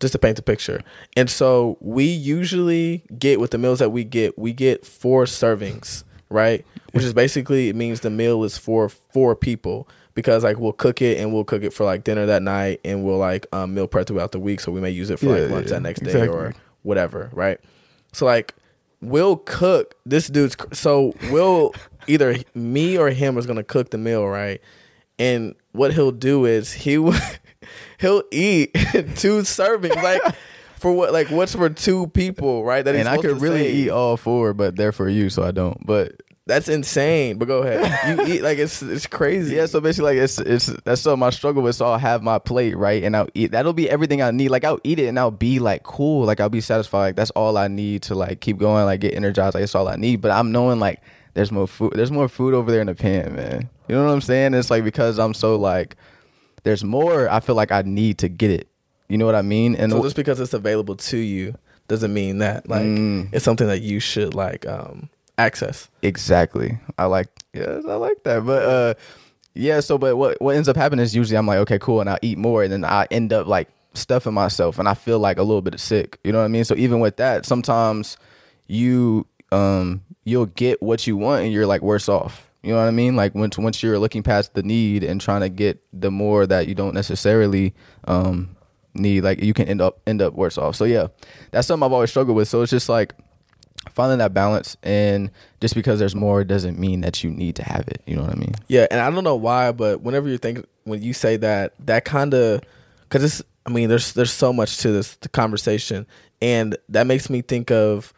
just 0.00 0.12
to 0.12 0.18
paint 0.18 0.36
the 0.36 0.42
picture. 0.42 0.80
And 1.16 1.28
so 1.28 1.76
we 1.80 2.04
usually 2.04 3.02
get 3.18 3.40
with 3.40 3.50
the 3.50 3.58
meals 3.58 3.80
that 3.80 3.90
we 3.90 4.04
get, 4.04 4.38
we 4.38 4.52
get 4.52 4.86
four 4.86 5.24
servings, 5.24 6.04
right? 6.28 6.64
Which 6.92 7.02
is 7.04 7.12
basically 7.12 7.68
it 7.68 7.74
means 7.76 8.00
the 8.00 8.10
meal 8.10 8.44
is 8.44 8.56
for 8.56 8.88
four 8.88 9.34
people 9.34 9.88
because 10.14 10.44
like 10.44 10.58
we'll 10.58 10.72
cook 10.72 11.02
it 11.02 11.18
and 11.18 11.32
we'll 11.32 11.44
cook 11.44 11.62
it 11.62 11.72
for 11.72 11.84
like 11.84 12.04
dinner 12.04 12.26
that 12.26 12.42
night 12.42 12.80
and 12.84 13.04
we'll 13.04 13.18
like 13.18 13.46
um, 13.52 13.74
meal 13.74 13.86
prep 13.88 14.06
throughout 14.06 14.32
the 14.32 14.38
week. 14.40 14.60
So 14.60 14.70
we 14.70 14.80
may 14.80 14.90
use 14.90 15.10
it 15.10 15.18
for 15.18 15.26
Yeah, 15.26 15.42
like 15.42 15.50
lunch 15.50 15.66
yeah, 15.66 15.72
that 15.74 15.82
next 15.82 16.00
day 16.00 16.10
exactly. 16.10 16.36
or 16.38 16.54
whatever, 16.82 17.30
right? 17.32 17.58
So 18.12 18.24
like 18.24 18.54
we'll 19.00 19.36
cook 19.36 19.94
this 20.04 20.28
dude's 20.28 20.56
so 20.72 21.14
we'll 21.30 21.72
either 22.06 22.36
me 22.54 22.96
or 22.98 23.10
him 23.10 23.38
is 23.38 23.46
gonna 23.46 23.62
cook 23.64 23.90
the 23.90 23.98
meal, 23.98 24.26
right? 24.26 24.60
And 25.18 25.54
what 25.72 25.94
he'll 25.94 26.12
do 26.12 26.44
is 26.44 26.72
he 26.72 26.98
will 26.98 27.14
he'll 27.98 28.22
eat 28.30 28.72
two 29.16 29.40
servings 29.42 30.00
like 30.02 30.22
for 30.78 30.92
what 30.92 31.12
like 31.12 31.30
what's 31.30 31.54
for 31.54 31.68
two 31.68 32.06
people, 32.08 32.64
right? 32.64 32.84
That 32.84 32.94
he's 32.94 33.00
And 33.00 33.08
I 33.08 33.18
could 33.18 33.40
really 33.40 33.62
save. 33.64 33.74
eat 33.74 33.90
all 33.90 34.16
four, 34.16 34.54
but 34.54 34.76
they're 34.76 34.92
for 34.92 35.08
you, 35.08 35.28
so 35.30 35.42
I 35.42 35.50
don't. 35.50 35.84
But 35.84 36.20
That's 36.48 36.68
insane. 36.68 37.36
But 37.38 37.46
go 37.46 37.62
ahead. 37.62 38.18
You 38.18 38.24
eat 38.34 38.42
like 38.42 38.58
it's 38.58 38.82
it's 38.82 39.06
crazy. 39.06 39.54
Yeah, 39.54 39.66
so 39.66 39.80
basically, 39.80 40.14
like 40.16 40.24
it's 40.24 40.38
it's 40.38 40.66
that's 40.84 41.02
something 41.02 41.20
my 41.20 41.30
struggle 41.30 41.62
with. 41.62 41.76
So 41.76 41.84
I'll 41.86 41.98
have 41.98 42.22
my 42.22 42.38
plate 42.38 42.76
right, 42.76 43.04
and 43.04 43.14
I'll 43.16 43.28
eat. 43.34 43.52
That'll 43.52 43.74
be 43.74 43.88
everything 43.88 44.22
I 44.22 44.30
need. 44.30 44.48
Like 44.48 44.64
I'll 44.64 44.80
eat 44.82 44.98
it, 44.98 45.06
and 45.06 45.18
I'll 45.18 45.30
be 45.30 45.58
like 45.58 45.82
cool. 45.82 46.24
Like 46.24 46.40
I'll 46.40 46.48
be 46.48 46.62
satisfied. 46.62 47.00
Like 47.00 47.16
that's 47.16 47.30
all 47.32 47.56
I 47.58 47.68
need 47.68 48.02
to 48.04 48.14
like 48.14 48.40
keep 48.40 48.56
going. 48.58 48.86
Like 48.86 49.00
get 49.00 49.14
energized. 49.14 49.54
Like 49.54 49.62
it's 49.64 49.74
all 49.74 49.86
I 49.88 49.96
need. 49.96 50.22
But 50.22 50.30
I'm 50.30 50.50
knowing 50.50 50.80
like 50.80 51.02
there's 51.34 51.52
more 51.52 51.68
food. 51.68 51.92
There's 51.94 52.10
more 52.10 52.28
food 52.28 52.54
over 52.54 52.70
there 52.72 52.80
in 52.80 52.86
the 52.88 52.94
pan, 52.94 53.36
man. 53.36 53.68
You 53.86 53.94
know 53.94 54.04
what 54.06 54.12
I'm 54.12 54.20
saying? 54.22 54.54
It's 54.54 54.70
like 54.70 54.84
because 54.84 55.18
I'm 55.18 55.34
so 55.34 55.54
like 55.56 55.96
there's 56.62 56.82
more. 56.82 57.28
I 57.30 57.40
feel 57.40 57.54
like 57.56 57.70
I 57.72 57.82
need 57.82 58.18
to 58.18 58.28
get 58.28 58.50
it. 58.50 58.68
You 59.10 59.18
know 59.18 59.26
what 59.26 59.34
I 59.34 59.42
mean? 59.42 59.74
And 59.76 59.92
So 59.92 60.02
just 60.02 60.16
because 60.16 60.40
it's 60.40 60.54
available 60.54 60.96
to 60.96 61.16
you 61.18 61.54
doesn't 61.88 62.12
mean 62.12 62.38
that 62.38 62.68
like 62.68 62.82
Mm. 62.84 63.28
it's 63.32 63.44
something 63.44 63.66
that 63.66 63.80
you 63.82 64.00
should 64.00 64.32
like 64.34 64.66
um 64.66 65.08
access. 65.38 65.88
Exactly. 66.02 66.78
I 66.98 67.06
like 67.06 67.28
yes, 67.54 67.84
I 67.88 67.94
like 67.94 68.22
that. 68.24 68.44
But 68.44 68.62
uh 68.62 68.94
yeah, 69.54 69.80
so 69.80 69.98
but 69.98 70.16
what 70.16 70.40
what 70.42 70.56
ends 70.56 70.68
up 70.68 70.76
happening 70.76 71.02
is 71.02 71.16
usually 71.16 71.36
I'm 71.36 71.46
like, 71.46 71.58
okay, 71.60 71.78
cool, 71.78 72.00
and 72.00 72.10
I 72.10 72.18
eat 72.22 72.38
more 72.38 72.62
and 72.62 72.72
then 72.72 72.84
I 72.84 73.06
end 73.10 73.32
up 73.32 73.46
like 73.46 73.68
stuffing 73.94 74.34
myself 74.34 74.78
and 74.78 74.88
I 74.88 74.94
feel 74.94 75.18
like 75.18 75.38
a 75.38 75.42
little 75.42 75.62
bit 75.62 75.78
sick. 75.80 76.18
You 76.24 76.32
know 76.32 76.38
what 76.38 76.44
I 76.44 76.48
mean? 76.48 76.64
So 76.64 76.74
even 76.76 77.00
with 77.00 77.16
that, 77.16 77.46
sometimes 77.46 78.16
you 78.66 79.26
um 79.50 80.02
you'll 80.24 80.46
get 80.46 80.82
what 80.82 81.06
you 81.06 81.16
want 81.16 81.44
and 81.44 81.52
you're 81.52 81.66
like 81.66 81.82
worse 81.82 82.08
off. 82.08 82.50
You 82.62 82.72
know 82.72 82.78
what 82.80 82.88
I 82.88 82.92
mean? 82.92 83.16
Like 83.16 83.34
once 83.34 83.56
once 83.58 83.82
you're 83.82 83.98
looking 83.98 84.22
past 84.22 84.54
the 84.54 84.62
need 84.62 85.04
and 85.04 85.20
trying 85.20 85.40
to 85.40 85.48
get 85.48 85.80
the 85.92 86.10
more 86.10 86.46
that 86.46 86.68
you 86.68 86.74
don't 86.74 86.94
necessarily 86.94 87.74
um 88.06 88.56
need, 88.94 89.22
like 89.22 89.42
you 89.42 89.54
can 89.54 89.68
end 89.68 89.80
up 89.80 90.00
end 90.06 90.20
up 90.20 90.34
worse 90.34 90.58
off. 90.58 90.76
So 90.76 90.84
yeah, 90.84 91.08
that's 91.50 91.66
something 91.66 91.84
I've 91.84 91.92
always 91.92 92.10
struggled 92.10 92.36
with. 92.36 92.48
So 92.48 92.62
it's 92.62 92.70
just 92.70 92.88
like 92.88 93.14
finding 93.90 94.18
that 94.18 94.34
balance 94.34 94.76
and 94.82 95.30
just 95.60 95.74
because 95.74 95.98
there's 95.98 96.14
more 96.14 96.44
doesn't 96.44 96.78
mean 96.78 97.00
that 97.00 97.24
you 97.24 97.30
need 97.30 97.56
to 97.56 97.62
have 97.62 97.86
it 97.88 98.02
you 98.06 98.14
know 98.14 98.22
what 98.22 98.32
i 98.32 98.36
mean 98.36 98.54
Yeah, 98.68 98.86
and 98.90 99.00
I 99.00 99.10
don't 99.10 99.24
know 99.24 99.36
why, 99.36 99.72
but 99.72 100.02
whenever 100.02 100.28
you 100.28 100.38
think 100.38 100.66
when 100.84 101.02
you 101.02 101.12
say 101.12 101.36
that, 101.38 101.74
that 101.86 102.04
kind 102.04 102.34
of 102.34 102.62
because 103.02 103.24
it's. 103.24 103.42
I 103.66 103.70
mean, 103.70 103.88
there's 103.90 104.12
there's 104.14 104.32
so 104.32 104.52
much 104.52 104.78
to 104.78 104.90
this 104.92 105.18
conversation, 105.32 106.06
and 106.40 106.76
that 106.88 107.06
makes 107.06 107.28
me 107.28 107.42
think 107.42 107.70
of. 107.70 108.14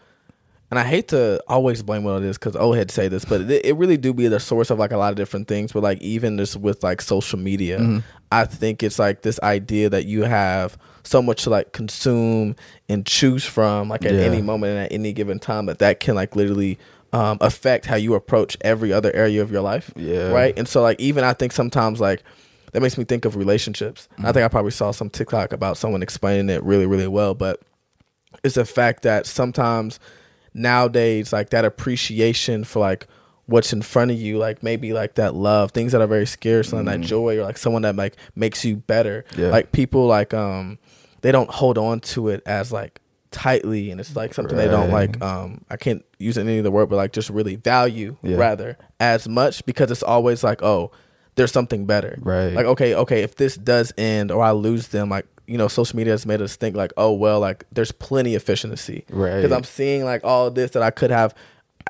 And 0.71 0.79
I 0.79 0.85
hate 0.85 1.09
to 1.09 1.43
always 1.49 1.83
blame 1.83 2.05
what 2.05 2.23
it 2.23 2.25
is 2.25 2.39
because 2.39 2.55
old 2.55 2.77
heads 2.77 2.95
say 2.95 3.09
this, 3.09 3.25
but 3.25 3.41
it, 3.43 3.65
it 3.67 3.73
really 3.77 3.97
do 3.97 4.15
be 4.15 4.29
the 4.29 4.39
source 4.39 4.71
of 4.71 4.79
like 4.79 4.93
a 4.93 4.97
lot 4.97 5.11
of 5.11 5.17
different 5.17 5.49
things. 5.49 5.73
But 5.73 5.83
like 5.83 6.01
even 6.01 6.39
just 6.39 6.57
with 6.57 6.83
like 6.85 7.01
social 7.03 7.39
media, 7.41 8.03
I 8.31 8.45
think 8.45 8.83
it's 8.85 8.99
like 8.99 9.23
this 9.23 9.41
idea 9.43 9.91
that 9.91 10.07
you 10.07 10.23
have 10.23 10.79
so 11.03 11.21
much 11.21 11.43
to 11.45 11.51
like 11.51 11.73
consume 11.73 12.55
and 12.89 13.05
choose 13.05 13.45
from, 13.45 13.89
like 13.89 14.05
at 14.05 14.13
Yeah. 14.15 14.21
any 14.21 14.43
moment 14.43 14.77
and 14.77 14.81
at 14.87 14.93
any 14.93 15.13
given 15.13 15.41
time, 15.41 15.67
that 15.67 15.81
that 15.81 15.99
can 15.99 16.15
like 16.15 16.37
literally 16.37 16.79
um, 17.13 17.39
affect 17.41 17.87
how 17.87 17.97
you 17.97 18.15
approach 18.15 18.57
every 18.61 18.93
other 18.93 19.11
area 19.13 19.43
of 19.43 19.51
your 19.51 19.63
life. 19.63 19.91
Yeah. 19.97 20.29
Right. 20.31 20.57
And 20.57 20.69
so 20.69 20.83
like 20.83 21.01
even 21.01 21.25
I 21.25 21.33
think 21.33 21.51
sometimes 21.51 21.99
like 22.01 22.23
that 22.73 22.81
makes 22.81 22.97
me 22.97 23.03
think 23.03 23.25
of 23.25 23.35
relationships. 23.35 24.09
Mm-hmm. 24.13 24.27
I 24.27 24.31
think 24.33 24.45
I 24.45 24.49
probably 24.49 24.71
saw 24.71 24.93
some 24.93 25.11
TikTok 25.11 25.53
about 25.53 25.77
someone 25.77 26.05
explaining 26.05 26.49
it 26.49 26.63
really, 26.63 26.87
really 26.87 27.09
well, 27.09 27.35
but 27.35 27.61
it's 28.45 28.55
the 28.55 28.65
fact 28.65 29.03
that 29.03 29.27
sometimes 29.27 29.99
nowadays 30.55 31.33
like 31.33 31.51
that 31.51 31.65
appreciation 31.65 32.65
for 32.65 32.81
like 32.81 33.07
what's 33.47 33.73
in 33.73 33.83
front 33.83 34.11
of 34.11 34.17
you, 34.21 34.39
like 34.39 34.63
maybe 34.63 34.93
like 34.93 35.15
that 35.17 35.35
love, 35.35 35.73
things 35.73 35.93
that 35.93 36.01
are 36.01 36.07
very 36.07 36.27
scarce 36.27 36.73
and 36.73 36.87
that 36.87 37.01
joy 37.01 37.39
or 37.39 37.43
like 37.43 37.59
someone 37.59 37.83
that 37.83 37.97
like 37.97 38.17
makes 38.37 38.65
you 38.65 38.77
better. 38.77 39.25
Mm-hmm. 39.31 39.41
Yeah. 39.43 39.49
Like 39.49 39.73
people 39.73 40.07
like 40.07 40.33
um 40.35 40.79
they 41.23 41.33
don't 41.33 41.51
hold 41.51 41.77
on 41.79 42.01
to 42.01 42.29
it 42.29 42.43
as 42.47 42.73
like 42.73 43.01
tightly 43.33 43.91
and 43.93 44.01
it's 44.01 44.17
like 44.17 44.35
something 44.35 44.57
they 44.57 44.67
don't 44.67 44.91
like 44.91 45.21
um 45.23 45.65
I 45.71 45.77
can't 45.77 46.05
use 46.19 46.37
any 46.37 46.59
of 46.59 46.65
the 46.65 46.71
word 46.73 46.89
but 46.89 46.97
like 46.97 47.13
just 47.13 47.31
really 47.31 47.55
value 47.57 48.17
Yeah. 48.23 48.37
rather 48.37 48.77
as 48.99 49.29
much 49.29 49.65
because 49.67 49.91
it's 49.93 50.03
always 50.03 50.43
like 50.43 50.63
oh 50.65 50.91
there's 51.37 51.53
something 51.53 51.87
better 51.87 52.19
Right. 52.23 52.53
like 52.55 52.67
okay 52.67 52.93
okay 52.95 53.23
if 53.23 53.37
this 53.37 53.57
does 53.57 53.93
end 53.97 54.33
or 54.33 54.43
I 54.43 54.51
lose 54.51 54.89
them 54.89 55.11
like 55.11 55.27
you 55.51 55.59
know 55.59 55.69
social 55.69 55.97
media 55.97 56.13
has 56.13 56.25
made 56.25 56.41
us 56.41 56.55
think 56.57 56.77
like 56.77 56.93
oh 56.97 57.13
well 57.13 57.41
like 57.41 57.65
there's 57.73 57.91
plenty 57.93 58.35
of 58.37 58.43
efficiency 58.43 59.05
Right. 59.11 59.37
because 59.37 59.51
I'm 59.53 59.65
seeing 59.65 60.05
like 60.05 60.23
all 60.25 60.51
this 60.51 60.71
that 60.73 60.83
I 60.83 60.91
could 60.91 61.11
have 61.11 61.35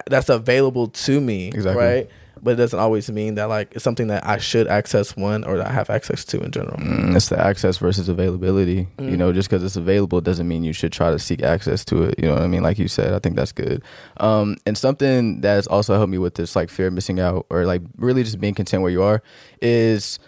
that's 0.08 0.28
available 0.30 0.88
to 0.88 1.20
me 1.20 1.48
Exactly. 1.48 1.84
right? 1.84 2.10
But 2.42 2.52
it 2.52 2.56
doesn't 2.56 2.78
always 2.78 3.10
mean 3.10 3.34
that 3.34 3.50
like 3.50 3.74
it's 3.74 3.84
something 3.84 4.06
that 4.06 4.26
I 4.26 4.38
should 4.38 4.66
access 4.66 5.14
one 5.14 5.44
or 5.44 5.58
that 5.58 5.66
I 5.66 5.72
have 5.72 5.90
access 5.90 6.24
to 6.26 6.40
in 6.40 6.50
general. 6.52 6.78
Mm, 6.78 7.14
it's 7.14 7.28
the 7.28 7.38
access 7.38 7.76
versus 7.76 8.08
availability. 8.08 8.88
Mm. 8.96 9.10
you 9.10 9.16
know 9.18 9.30
just 9.30 9.50
because 9.50 9.62
it's 9.62 9.76
available 9.76 10.22
doesn't 10.22 10.48
mean 10.48 10.64
you 10.64 10.72
should 10.72 10.90
try 10.92 11.10
to 11.10 11.18
seek 11.18 11.42
access 11.42 11.84
to 11.86 12.04
it. 12.04 12.14
You 12.18 12.28
know 12.28 12.34
what 12.36 12.42
i 12.42 12.46
mean? 12.46 12.62
Like 12.62 12.78
you 12.78 12.88
said 12.88 13.12
i 13.12 13.18
think 13.18 13.36
that's 13.36 13.52
good. 13.52 13.82
Um 14.16 14.56
and 14.64 14.78
something 14.78 15.42
that's 15.42 15.66
also 15.66 15.92
helped 15.96 16.10
me 16.10 16.16
with 16.18 16.36
this 16.36 16.56
like 16.56 16.70
fear 16.70 16.86
of 16.86 16.94
missing 16.94 17.20
out 17.20 17.44
or 17.50 17.66
like 17.66 17.82
really 17.98 18.22
just 18.22 18.40
being 18.40 18.54
content 18.54 18.80
where 18.82 18.92
you 18.96 19.02
are 19.02 19.22
is 19.60 20.18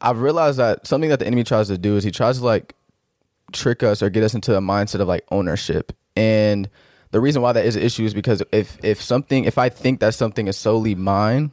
i've 0.00 0.20
realized 0.22 0.58
that 0.58 0.86
something 0.86 1.10
that 1.10 1.20
the 1.20 1.26
enemy 1.26 1.44
tries 1.44 1.68
to 1.68 1.78
do 1.78 1.96
is 1.96 2.02
he 2.02 2.10
tries 2.10 2.38
to 2.38 2.44
like 2.44 2.74
trick 3.52 3.82
us 3.82 4.02
or 4.02 4.10
get 4.10 4.22
us 4.22 4.34
into 4.34 4.56
a 4.56 4.60
mindset 4.60 5.00
of 5.00 5.08
like 5.08 5.24
ownership. 5.30 5.92
And 6.16 6.68
the 7.10 7.20
reason 7.20 7.42
why 7.42 7.52
that 7.52 7.64
is 7.64 7.76
an 7.76 7.82
issue 7.82 8.04
is 8.04 8.14
because 8.14 8.42
if 8.52 8.78
if 8.82 9.02
something 9.02 9.44
if 9.44 9.58
I 9.58 9.68
think 9.68 10.00
that 10.00 10.14
something 10.14 10.46
is 10.46 10.56
solely 10.56 10.94
mine, 10.94 11.52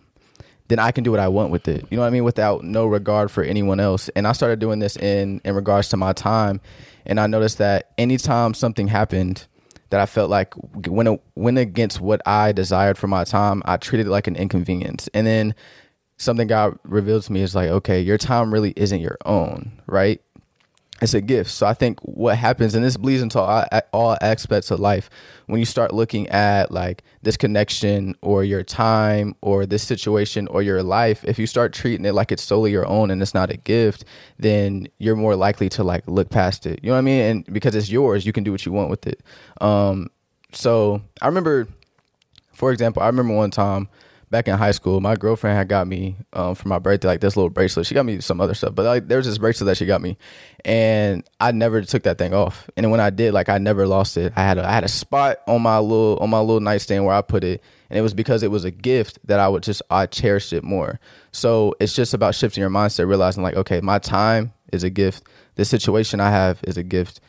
then 0.68 0.80
I 0.80 0.92
can 0.92 1.04
do 1.04 1.12
what 1.12 1.20
I 1.20 1.28
want 1.28 1.52
with 1.52 1.68
it. 1.68 1.86
You 1.90 1.98
know 1.98 2.02
what 2.02 2.08
I 2.08 2.12
mean? 2.12 2.24
Without 2.24 2.64
no 2.64 2.86
regard 2.86 3.32
for 3.32 3.44
anyone 3.44 3.80
else. 3.80 4.10
And 4.10 4.28
I 4.28 4.34
started 4.34 4.60
doing 4.60 4.80
this 4.80 4.98
in 4.98 5.42
in 5.44 5.56
regards 5.56 5.90
to 5.90 5.98
my 5.98 6.14
time. 6.14 6.62
And 7.06 7.20
I 7.20 7.28
noticed 7.28 7.58
that 7.60 7.92
anytime 7.98 8.54
something 8.54 8.88
happened 8.88 9.48
that 9.90 10.02
I 10.02 10.06
felt 10.06 10.30
like 10.30 10.54
when 10.88 11.08
it 11.08 11.22
went 11.36 11.58
against 11.58 12.02
what 12.02 12.22
I 12.28 12.52
desired 12.52 12.98
for 12.98 13.08
my 13.08 13.24
time, 13.24 13.62
I 13.66 13.78
treated 13.78 14.08
it 14.08 14.10
like 14.10 14.28
an 14.28 14.36
inconvenience. 14.36 15.08
And 15.14 15.26
then 15.26 15.56
something 16.18 16.48
God 16.48 16.78
revealed 16.84 17.24
to 17.24 17.32
me 17.32 17.42
is 17.42 17.56
like, 17.56 17.70
okay, 17.70 18.02
your 18.02 18.18
time 18.18 18.54
really 18.54 18.74
isn't 18.76 19.00
your 19.00 19.18
own, 19.26 19.72
right? 19.86 20.22
It's 21.02 21.14
a 21.14 21.22
gift. 21.22 21.52
So 21.52 21.68
I 21.68 21.74
think 21.74 22.00
what 22.02 22.38
happens, 22.38 22.74
and 22.74 22.84
this 22.84 22.98
bleeds 22.98 23.22
into 23.22 23.40
all, 23.40 23.66
all 23.94 24.18
aspects 24.22 24.72
of 24.72 24.80
life, 24.80 25.10
when 25.46 25.60
you 25.60 25.66
start 25.66 25.94
looking 25.94 26.28
at 26.30 26.72
like 26.72 27.04
this 27.22 27.38
connection 27.38 28.16
or 28.22 28.44
your 28.44 28.64
time 28.64 29.36
or 29.42 29.66
this 29.66 29.84
situation 29.84 30.48
or 30.48 30.62
your 30.62 30.82
life, 30.82 31.24
if 31.24 31.38
you 31.38 31.46
start 31.48 31.74
treating 31.74 32.06
it 32.06 32.14
like 32.14 32.32
it's 32.32 32.44
solely 32.44 32.72
your 32.72 32.86
own 32.88 33.12
and 33.12 33.22
it's 33.22 33.34
not 33.34 33.52
a 33.52 33.58
gift, 33.58 34.06
then 34.40 34.88
you're 34.98 35.16
more 35.16 35.36
likely 35.36 35.70
to 35.70 35.84
like 35.84 36.04
look 36.08 36.30
past 36.30 36.66
it. 36.66 36.80
You 36.84 36.90
know 36.90 36.96
what 36.96 37.00
I 37.00 37.02
mean? 37.02 37.22
And 37.22 37.54
because 37.54 37.76
it's 37.76 37.90
yours, 37.90 38.26
you 38.26 38.34
can 38.34 38.44
do 38.44 38.52
what 38.52 38.66
you 38.66 38.72
want 38.72 38.90
with 38.90 39.06
it. 39.08 39.22
Um, 39.62 40.10
so 40.52 41.02
I 41.22 41.28
remember, 41.28 41.68
for 42.54 42.72
example, 42.72 43.04
I 43.04 43.08
remember 43.08 43.36
one 43.36 43.52
time 43.52 43.88
back 44.30 44.48
in 44.48 44.58
high 44.58 44.72
school, 44.72 45.00
my 45.00 45.16
girlfriend 45.16 45.58
had 45.58 45.68
got 45.68 45.88
me 45.88 46.18
um, 46.34 46.56
for 46.56 46.68
my 46.68 46.80
birthday 46.80 47.08
like 47.08 47.22
this 47.22 47.36
little 47.36 47.50
bracelet. 47.50 47.86
She 47.86 47.94
got 47.94 48.06
me 48.06 48.20
some 48.20 48.42
other 48.42 48.54
stuff, 48.54 48.76
but 48.76 48.86
like 48.86 49.08
there 49.08 49.18
was 49.18 49.26
this 49.26 49.38
bracelet 49.38 49.68
that 49.68 49.78
she 49.78 49.86
got 49.86 50.02
me, 50.02 50.18
and 50.66 51.28
I 51.40 51.52
never 51.52 51.82
took 51.82 52.04
that 52.04 52.18
thing 52.18 52.34
off. 52.34 52.70
And 52.76 52.90
when 52.92 53.00
I 53.00 53.10
did, 53.10 53.34
like 53.34 53.50
I 53.50 53.58
never 53.58 53.88
lost 53.88 54.18
it. 54.18 54.34
I 54.36 54.42
had 54.42 54.58
a, 54.58 54.68
I 54.68 54.72
had 54.72 54.84
a 54.84 54.90
spot 54.90 55.38
on 55.48 55.62
my 55.62 55.80
little 55.80 56.18
on 56.20 56.30
my 56.30 56.40
little 56.40 56.60
nightstand 56.60 57.06
where 57.06 57.16
I 57.16 57.22
put 57.22 57.44
it, 57.44 57.64
and 57.90 57.98
it 57.98 58.02
was 58.02 58.14
because 58.14 58.44
it 58.44 58.52
was 58.52 58.66
a 58.66 58.72
gift 58.72 59.20
that 59.26 59.40
I 59.40 59.48
would 59.48 59.64
just 59.64 59.82
I 59.90 60.06
cherished 60.06 60.54
it 60.54 60.64
more. 60.64 61.00
So 61.32 61.76
it's 61.80 61.94
just 61.94 62.14
about 62.14 62.36
shifting 62.36 62.62
your 62.62 62.70
mindset, 62.70 63.08
realizing 63.08 63.44
like, 63.44 63.56
okay, 63.56 63.82
my 63.82 64.00
time 64.00 64.54
is 64.74 64.84
a 64.84 64.90
gift. 64.90 65.24
This 65.56 65.70
situation 65.70 66.20
I 66.20 66.30
have 66.30 66.60
is 66.64 66.78
a 66.78 66.84
gift 66.84 67.22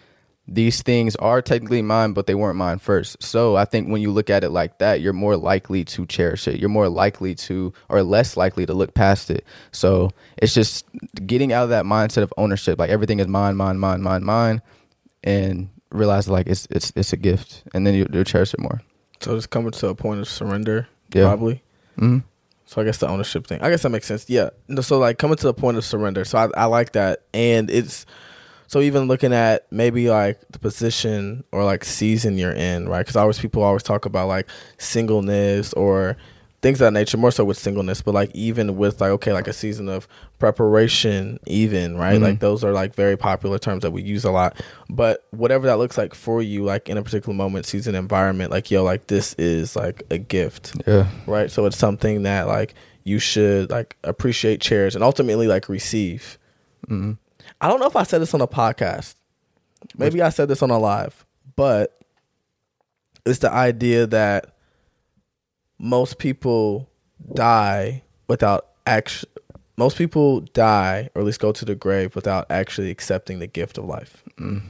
these 0.51 0.81
things 0.83 1.15
are 1.17 1.43
technically 1.43 1.83
mine, 1.83 2.13
but 2.15 2.27
they 2.27 2.35
weren't 2.35 2.57
mine 2.57 2.79
first. 2.79 3.23
So 3.23 3.55
I 3.57 3.67
think 3.67 3.89
when 3.91 4.01
you 4.01 4.11
look 4.11 4.31
at 4.31 4.43
it 4.45 4.49
like 4.51 4.79
that, 4.79 5.01
you're 5.03 5.13
more 5.13 5.37
likely 5.37 5.85
to 5.85 6.07
cherish 6.07 6.49
it. 6.49 6.59
You're 6.59 6.71
more 6.71 6.89
likely 6.89 7.35
to, 7.35 7.73
or 7.91 8.03
less 8.03 8.35
likely 8.37 8.65
to 8.65 8.73
look 8.73 8.95
past 8.95 9.31
it. 9.31 9.45
So 9.73 10.11
it's 10.39 10.55
just 10.55 10.87
getting 11.27 11.53
out 11.53 11.65
of 11.65 11.69
that 11.71 11.85
mindset 11.85 12.23
of 12.23 12.33
ownership. 12.39 12.79
Like 12.79 12.89
everything 12.91 13.21
is 13.21 13.29
mine, 13.29 13.57
mine, 13.57 13.79
mine, 13.79 14.01
mine, 14.03 14.25
mine, 14.25 14.63
and 15.23 15.69
realize 15.91 16.29
like 16.29 16.47
it's 16.47 16.67
it's 16.71 16.93
it's 16.97 17.13
a 17.13 17.17
gift, 17.17 17.65
and 17.75 17.87
then 17.87 17.95
you, 17.95 18.25
cherish 18.25 18.55
it 18.55 18.61
more. 18.61 18.81
So 19.21 19.35
just 19.35 19.51
coming 19.51 19.71
to 19.73 19.89
a 19.89 19.95
point 19.95 20.21
of 20.21 20.29
surrender, 20.29 20.89
Yeah. 21.13 21.25
probably. 21.25 21.63
hmm 21.99 22.19
So 22.67 22.81
I 22.81 22.85
guess 22.85 22.99
the 22.99 23.09
ownership 23.09 23.47
thing. 23.47 23.61
I 23.63 23.71
guess 23.71 23.83
that 23.83 23.91
makes 23.91 24.07
sense. 24.07 24.29
Yeah. 24.31 24.51
No, 24.69 24.81
So 24.83 24.99
like 24.99 25.19
coming 25.19 25.37
to 25.37 25.47
the 25.47 25.55
point 25.55 25.77
of 25.77 25.85
surrender. 25.85 26.25
So 26.25 26.39
I, 26.39 26.49
I 26.57 26.65
like 26.67 26.93
that, 26.93 27.23
and 27.35 27.69
it's 27.71 28.07
so 28.69 28.81
even 28.81 29.09
looking 29.09 29.33
at 29.33 29.67
maybe 29.73 30.09
like 30.09 30.39
the 30.51 30.59
position 30.61 31.43
or 31.51 31.65
like 31.65 31.85
season 31.85 32.39
you're 32.39 32.53
in, 32.53 32.89
right? 32.89 33.01
Because 33.01 33.17
always 33.17 33.39
people 33.41 33.63
always 33.65 33.83
talk 33.83 34.05
about 34.05 34.29
like 34.29 34.47
singleness 34.79 35.73
or 35.73 36.17
things 36.61 36.81
of 36.81 36.87
that 36.87 36.93
nature. 36.93 37.17
More 37.17 37.31
so 37.33 37.45
with 37.45 37.57
singleness, 37.59 38.03
but 38.03 38.15
like 38.15 38.31
even 38.35 38.77
with 38.77 39.01
like 39.01 39.11
okay, 39.11 39.33
like 39.33 39.49
a 39.49 39.53
season 39.53 39.89
of 39.89 40.07
preparation, 40.39 41.39
even 41.47 41.97
right? 41.97 42.19
Mhm. 42.19 42.23
Like 42.23 42.41
those 42.41 42.63
are 42.65 42.73
like 42.73 42.95
very 42.95 43.17
popular 43.17 43.59
terms 43.59 43.83
that 43.83 43.91
we 43.93 44.03
use 44.03 44.25
a 44.25 44.31
lot. 44.31 44.61
But 44.91 45.25
whatever 45.31 45.67
that 45.67 45.79
looks 45.79 45.97
like 45.97 46.15
for 46.15 46.43
you, 46.43 46.65
like 46.65 46.89
in 46.89 46.99
a 46.99 47.03
particular 47.03 47.35
moment, 47.35 47.65
season, 47.67 47.95
environment, 47.95 48.51
like 48.51 48.71
yo, 48.71 48.85
like 48.85 49.07
this 49.07 49.35
is 49.35 49.77
like 49.77 50.03
a 50.11 50.19
gift 50.19 50.75
Yeah. 50.87 51.09
right? 51.27 51.51
So 51.51 51.65
it's 51.67 51.77
something 51.79 52.25
that 52.25 52.47
like 52.47 52.75
you 53.05 53.19
should 53.19 53.71
like 53.71 53.97
appreciate, 54.05 54.61
cherish, 54.61 54.95
and 54.95 55.03
ultimately 55.03 55.47
like 55.47 55.69
receive. 55.69 56.39
hmm 56.87 57.13
I 57.61 57.69
don't 57.69 57.81
know 57.81 57.87
if 57.87 57.97
I 57.97 58.03
said 58.05 58.21
this 58.21 58.35
on 58.35 58.41
a 58.41 58.47
podcast. 58.47 59.15
Maybe 59.97 60.23
I 60.23 60.29
said 60.31 60.49
this 60.49 60.63
on 60.63 60.71
a 60.71 60.79
live, 60.79 61.25
but 61.57 61.99
it's 63.25 63.39
the 63.41 63.51
idea 63.51 64.07
that 64.07 64.55
most 65.79 66.19
people 66.19 66.89
die 67.35 68.03
without 68.29 68.67
actually 68.87 69.31
Most 69.77 69.97
people 69.97 70.41
die, 70.41 71.09
or 71.15 71.21
at 71.21 71.25
least 71.27 71.39
go 71.39 71.53
to 71.53 71.65
the 71.65 71.77
grave, 71.77 72.17
without 72.17 72.47
actually 72.51 72.91
accepting 72.91 73.39
the 73.39 73.47
gift 73.47 73.79
of 73.79 73.85
life. 73.85 74.25
Mm. 74.37 74.63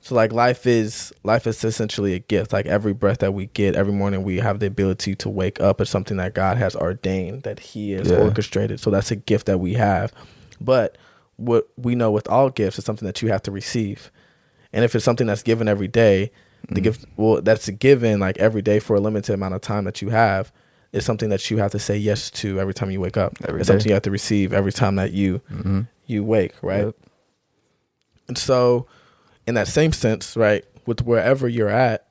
So 0.00 0.14
like 0.14 0.32
life 0.32 0.66
is 0.66 1.12
life 1.22 1.46
is 1.46 1.62
essentially 1.62 2.14
a 2.14 2.18
gift. 2.18 2.50
Like 2.52 2.64
every 2.64 2.94
breath 2.94 3.18
that 3.18 3.34
we 3.34 3.46
get, 3.46 3.74
every 3.74 3.92
morning 3.92 4.22
we 4.22 4.38
have 4.38 4.58
the 4.58 4.66
ability 4.66 5.14
to 5.16 5.28
wake 5.28 5.60
up 5.60 5.82
is 5.82 5.90
something 5.90 6.16
that 6.16 6.32
God 6.34 6.56
has 6.56 6.74
ordained, 6.74 7.42
that 7.42 7.60
He 7.60 7.92
has 7.92 8.10
Yeah. 8.10 8.18
orchestrated. 8.18 8.80
So 8.80 8.90
that's 8.90 9.10
a 9.10 9.16
gift 9.16 9.44
that 9.46 9.58
we 9.60 9.74
have. 9.74 10.12
But 10.62 10.96
what 11.36 11.68
we 11.76 11.94
know 11.94 12.10
with 12.10 12.28
all 12.28 12.50
gifts 12.50 12.78
is 12.78 12.84
something 12.84 13.06
that 13.06 13.22
you 13.22 13.28
have 13.28 13.42
to 13.42 13.50
receive. 13.50 14.10
And 14.72 14.84
if 14.84 14.94
it's 14.94 15.04
something 15.04 15.26
that's 15.26 15.42
given 15.42 15.68
every 15.68 15.88
day, 15.88 16.30
The 16.70 16.80
gift, 16.80 17.04
well, 17.16 17.42
that's 17.42 17.68
a 17.68 17.72
given 17.72 18.20
like 18.20 18.38
every 18.38 18.62
day 18.62 18.78
for 18.80 18.96
a 18.96 19.00
limited 19.00 19.34
amount 19.34 19.54
of 19.54 19.60
time 19.60 19.84
that 19.84 20.00
you 20.02 20.08
have. 20.10 20.50
Is 20.92 21.04
something 21.04 21.28
that 21.30 21.50
you 21.50 21.56
have 21.58 21.72
to 21.72 21.78
say 21.80 21.96
yes 21.96 22.30
to 22.30 22.60
every 22.60 22.72
time 22.72 22.88
you 22.90 23.00
wake 23.00 23.16
up. 23.16 23.32
Every 23.48 23.60
it's 23.60 23.68
day. 23.68 23.72
something 23.74 23.88
you 23.88 23.94
have 23.94 24.04
to 24.04 24.12
receive 24.12 24.52
every 24.52 24.72
time 24.72 24.94
that 24.96 25.12
you 25.12 25.40
Mm-hmm. 25.52 25.80
you 26.06 26.22
wake, 26.22 26.54
right? 26.62 26.84
Yep. 26.86 26.94
And 28.28 28.38
so, 28.38 28.86
in 29.46 29.54
that 29.56 29.68
same 29.68 29.92
sense, 29.92 30.36
right, 30.36 30.64
with 30.86 31.02
wherever 31.02 31.48
you're 31.48 31.68
at, 31.68 32.06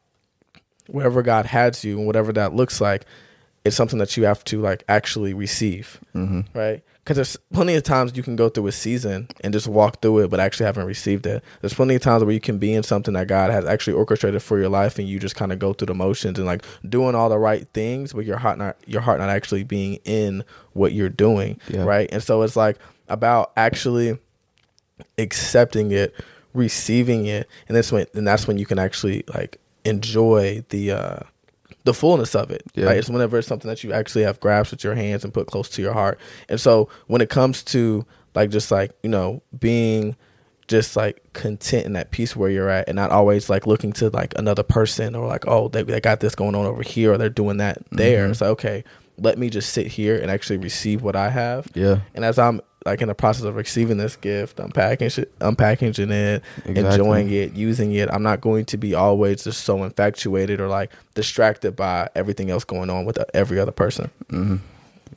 wherever 0.87 1.21
God 1.21 1.45
has 1.47 1.83
you, 1.83 1.97
and 1.97 2.05
whatever 2.05 2.33
that 2.33 2.53
looks 2.53 2.81
like, 2.81 3.05
it's 3.63 3.75
something 3.75 3.99
that 3.99 4.17
you 4.17 4.25
have 4.25 4.43
to 4.45 4.59
like 4.61 4.83
actually 4.89 5.33
receive, 5.33 5.99
Mm-hmm. 6.13 6.41
right? 6.57 6.83
Because 7.03 7.17
there's 7.17 7.35
plenty 7.51 7.75
of 7.75 7.83
times 7.83 8.15
you 8.15 8.23
can 8.23 8.37
go 8.37 8.47
through 8.47 8.67
a 8.67 8.71
season 8.71 9.27
and 9.43 9.51
just 9.51 9.67
walk 9.67 10.01
through 10.01 10.19
it, 10.19 10.29
but 10.29 10.39
actually 10.39 10.67
haven't 10.67 10.85
received 10.85 11.25
it. 11.25 11.43
There's 11.59 11.73
plenty 11.73 11.95
of 11.95 12.01
times 12.01 12.23
where 12.23 12.33
you 12.33 12.39
can 12.39 12.59
be 12.59 12.73
in 12.73 12.81
something 12.81 13.13
that 13.15 13.27
God 13.27 13.51
has 13.51 13.65
actually 13.65 13.93
orchestrated 13.93 14.41
for 14.41 14.57
your 14.57 14.69
life, 14.69 14.97
and 14.97 15.05
you 15.07 15.19
just 15.19 15.35
kind 15.35 15.51
of 15.51 15.59
go 15.59 15.73
through 15.73 15.87
the 15.87 15.93
motions 15.95 16.37
and 16.39 16.47
like 16.47 16.63
doing 16.87 17.13
all 17.13 17.27
the 17.27 17.37
right 17.37 17.67
things, 17.73 18.13
but 18.13 18.23
your 18.23 18.37
heart 18.37 18.57
not 18.57 18.77
your 18.87 19.01
heart 19.01 19.19
not 19.19 19.27
actually 19.29 19.63
being 19.65 19.95
in 20.05 20.45
what 20.71 20.93
you're 20.93 21.09
doing, 21.09 21.59
Yeah. 21.67 21.83
right? 21.83 22.07
And 22.09 22.23
so 22.23 22.41
it's 22.41 22.55
like 22.55 22.77
about 23.09 23.51
actually 23.57 24.17
accepting 25.17 25.91
it, 25.91 26.13
receiving 26.53 27.25
it, 27.25 27.49
and 27.67 27.75
that's 27.75 27.91
when 27.91 28.05
and 28.13 28.25
that's 28.27 28.47
when 28.47 28.57
you 28.57 28.65
can 28.65 28.79
actually 28.79 29.23
like 29.33 29.59
enjoy 29.85 30.63
the 30.69 30.91
uh 30.91 31.19
the 31.83 31.93
fullness 31.93 32.35
of 32.35 32.51
it. 32.51 32.63
Yeah. 32.75 32.85
Right? 32.85 32.97
It's 32.97 33.09
whenever 33.09 33.37
it's 33.37 33.47
something 33.47 33.69
that 33.69 33.83
you 33.83 33.91
actually 33.93 34.23
have 34.23 34.39
grasped 34.39 34.71
with 34.71 34.83
your 34.83 34.95
hands 34.95 35.23
and 35.23 35.33
put 35.33 35.47
close 35.47 35.69
to 35.69 35.81
your 35.81 35.93
heart. 35.93 36.19
And 36.49 36.59
so 36.59 36.89
when 37.07 37.21
it 37.21 37.29
comes 37.29 37.63
to 37.65 38.05
like 38.35 38.49
just 38.49 38.71
like, 38.71 38.91
you 39.03 39.09
know, 39.09 39.41
being 39.59 40.15
just 40.67 40.95
like 40.95 41.21
content 41.33 41.85
in 41.85 41.93
that 41.93 42.11
peace 42.11 42.35
where 42.35 42.49
you're 42.49 42.69
at 42.69 42.87
and 42.87 42.95
not 42.95 43.11
always 43.11 43.49
like 43.49 43.67
looking 43.67 43.91
to 43.93 44.09
like 44.09 44.33
another 44.37 44.63
person 44.63 45.13
or 45.13 45.27
like, 45.27 45.45
oh, 45.47 45.67
they, 45.67 45.83
they 45.83 45.99
got 45.99 46.21
this 46.21 46.35
going 46.35 46.55
on 46.55 46.65
over 46.65 46.83
here 46.83 47.11
or 47.13 47.17
they're 47.17 47.29
doing 47.29 47.57
that 47.57 47.79
there. 47.91 48.25
Mhm. 48.25 48.31
It's 48.31 48.41
like, 48.41 48.49
okay, 48.51 48.83
let 49.17 49.37
me 49.37 49.49
just 49.49 49.73
sit 49.73 49.87
here 49.87 50.17
and 50.17 50.31
actually 50.31 50.57
receive 50.57 51.01
what 51.01 51.15
I 51.15 51.29
have. 51.29 51.67
Yeah. 51.75 51.99
And 52.15 52.23
as 52.23 52.39
I'm 52.39 52.61
like 52.85 53.01
in 53.01 53.07
the 53.07 53.15
process 53.15 53.43
of 53.45 53.55
receiving 53.55 53.97
this 53.97 54.15
gift, 54.15 54.59
unpacking 54.59 55.07
it, 55.07 55.39
unpackaging 55.39 56.11
it, 56.11 56.43
Exactly. 56.65 56.79
enjoying 56.81 57.29
it, 57.31 57.53
using 57.53 57.93
it, 57.93 58.09
I'm 58.11 58.23
not 58.23 58.41
going 58.41 58.65
to 58.65 58.77
be 58.77 58.93
always 58.93 59.43
just 59.43 59.63
so 59.63 59.83
infatuated 59.83 60.59
or 60.59 60.67
like 60.67 60.91
distracted 61.13 61.75
by 61.75 62.09
everything 62.15 62.49
else 62.49 62.63
going 62.63 62.89
on 62.89 63.05
with 63.05 63.17
every 63.33 63.59
other 63.59 63.71
person. 63.71 64.09
hmm 64.29 64.57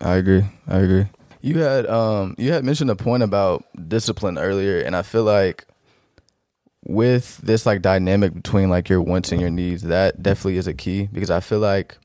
I 0.01 0.17
agree. 0.17 0.45
I 0.69 0.79
agree. 0.79 1.07
You 1.41 1.59
had 1.61 1.87
um 1.87 2.35
you 2.39 2.53
had 2.53 2.65
mentioned 2.65 2.91
a 2.91 2.97
point 2.97 3.23
about 3.23 3.65
discipline 3.89 4.37
earlier, 4.39 4.81
and 4.81 4.95
I 4.95 5.03
feel 5.03 5.25
like 5.25 5.65
with 6.85 7.39
this 7.39 7.67
like 7.67 7.83
dynamic 7.83 8.35
between 8.35 8.69
like 8.69 8.89
your 8.89 9.01
wants 9.03 9.33
and 9.33 9.41
your 9.41 9.51
needs, 9.51 9.83
that 9.83 10.23
definitely 10.23 10.57
is 10.57 10.67
a 10.67 10.75
key 10.75 11.09
because 11.13 11.31
I 11.31 11.41
feel 11.41 11.59
like 11.59 11.99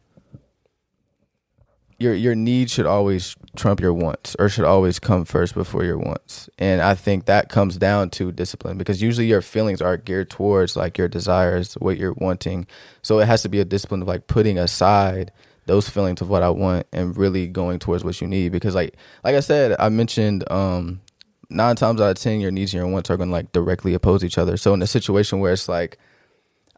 your 2.02 2.14
your 2.16 2.36
needs 2.36 2.72
should 2.72 2.86
always 2.86 3.36
trump 3.56 3.80
your 3.80 3.94
wants 3.94 4.36
or 4.40 4.50
should 4.50 4.66
always 4.66 5.00
come 5.00 5.24
first 5.24 5.54
before 5.54 5.84
your 5.84 5.98
wants. 5.98 6.50
And 6.58 6.82
I 6.82 6.96
think 6.96 7.26
that 7.26 7.50
comes 7.50 7.78
down 7.78 8.10
to 8.12 8.32
discipline 8.32 8.78
because 8.78 9.02
usually 9.02 9.28
your 9.28 9.42
feelings 9.42 9.82
are 9.82 9.98
geared 9.98 10.30
towards 10.30 10.76
like 10.76 10.98
your 10.98 11.08
desires, 11.08 11.76
what 11.76 11.98
you're 11.98 12.14
wanting. 12.14 12.66
So 13.02 13.20
it 13.20 13.28
has 13.28 13.44
to 13.44 13.50
be 13.50 13.60
a 13.60 13.66
discipline 13.66 14.02
of 14.02 14.08
like 14.08 14.28
putting 14.28 14.58
aside 14.58 15.32
those 15.68 15.88
feelings 15.88 16.22
of 16.22 16.30
what 16.30 16.42
I 16.44 16.50
want 16.50 16.88
and 16.92 17.16
really 17.16 17.48
going 17.48 17.78
towards 17.80 18.04
what 18.04 18.20
you 18.20 18.28
need 18.28 18.52
because 18.52 18.74
like 18.74 18.96
like 19.24 19.36
I 19.36 19.42
said, 19.42 19.76
I 19.80 19.90
mentioned 19.90 20.50
um 20.52 21.02
nine 21.50 21.76
times 21.76 22.02
out 22.02 22.12
of 22.12 22.18
ten 22.18 22.40
your 22.40 22.52
needs 22.52 22.74
and 22.74 22.82
your 22.82 22.92
wants 22.92 23.10
are 23.12 23.18
gonna 23.18 23.32
like 23.32 23.52
directly 23.52 23.94
oppose 23.94 24.24
each 24.24 24.38
other. 24.38 24.58
So 24.58 24.74
in 24.74 24.82
a 24.82 24.88
situation 24.88 25.40
where 25.40 25.54
it's 25.54 25.70
like 25.70 25.98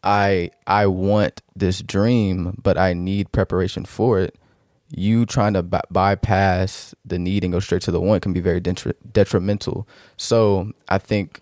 I 0.03 0.51
I 0.67 0.87
want 0.87 1.41
this 1.55 1.81
dream, 1.81 2.59
but 2.61 2.77
I 2.77 2.93
need 2.93 3.31
preparation 3.31 3.85
for 3.85 4.19
it. 4.19 4.35
You 4.95 5.25
trying 5.25 5.53
to 5.53 5.63
by- 5.63 5.81
bypass 5.89 6.93
the 7.05 7.17
need 7.17 7.43
and 7.43 7.51
go 7.51 7.59
straight 7.59 7.81
to 7.83 7.91
the 7.91 7.99
want 7.99 8.21
can 8.21 8.33
be 8.33 8.39
very 8.39 8.61
detri- 8.61 8.93
detrimental. 9.11 9.87
So 10.17 10.71
I 10.89 10.97
think 10.97 11.41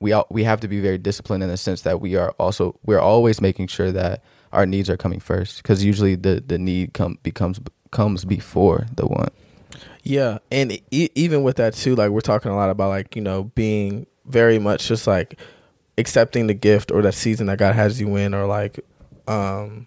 we 0.00 0.12
all, 0.12 0.26
we 0.30 0.44
have 0.44 0.60
to 0.60 0.68
be 0.68 0.80
very 0.80 0.98
disciplined 0.98 1.42
in 1.42 1.48
the 1.48 1.56
sense 1.56 1.82
that 1.82 2.00
we 2.00 2.16
are 2.16 2.30
also 2.38 2.78
we're 2.84 3.00
always 3.00 3.40
making 3.40 3.68
sure 3.68 3.92
that 3.92 4.22
our 4.52 4.66
needs 4.66 4.90
are 4.90 4.96
coming 4.96 5.20
first 5.20 5.58
because 5.58 5.84
usually 5.84 6.14
the 6.14 6.42
the 6.46 6.58
need 6.58 6.92
come 6.92 7.18
becomes 7.22 7.60
comes 7.90 8.24
before 8.24 8.86
the 8.96 9.06
want. 9.06 9.32
Yeah, 10.02 10.38
and 10.50 10.72
e- 10.90 11.10
even 11.14 11.42
with 11.42 11.56
that 11.56 11.74
too, 11.74 11.94
like 11.94 12.10
we're 12.10 12.20
talking 12.20 12.50
a 12.50 12.56
lot 12.56 12.70
about 12.70 12.88
like 12.88 13.14
you 13.16 13.22
know 13.22 13.44
being 13.54 14.06
very 14.26 14.58
much 14.58 14.88
just 14.88 15.06
like 15.06 15.38
accepting 15.98 16.46
the 16.46 16.54
gift 16.54 16.90
or 16.90 17.02
that 17.02 17.14
season 17.14 17.46
that 17.46 17.58
God 17.58 17.74
has 17.74 18.00
you 18.00 18.16
in, 18.16 18.34
or 18.34 18.46
like 18.46 18.80
um 19.28 19.86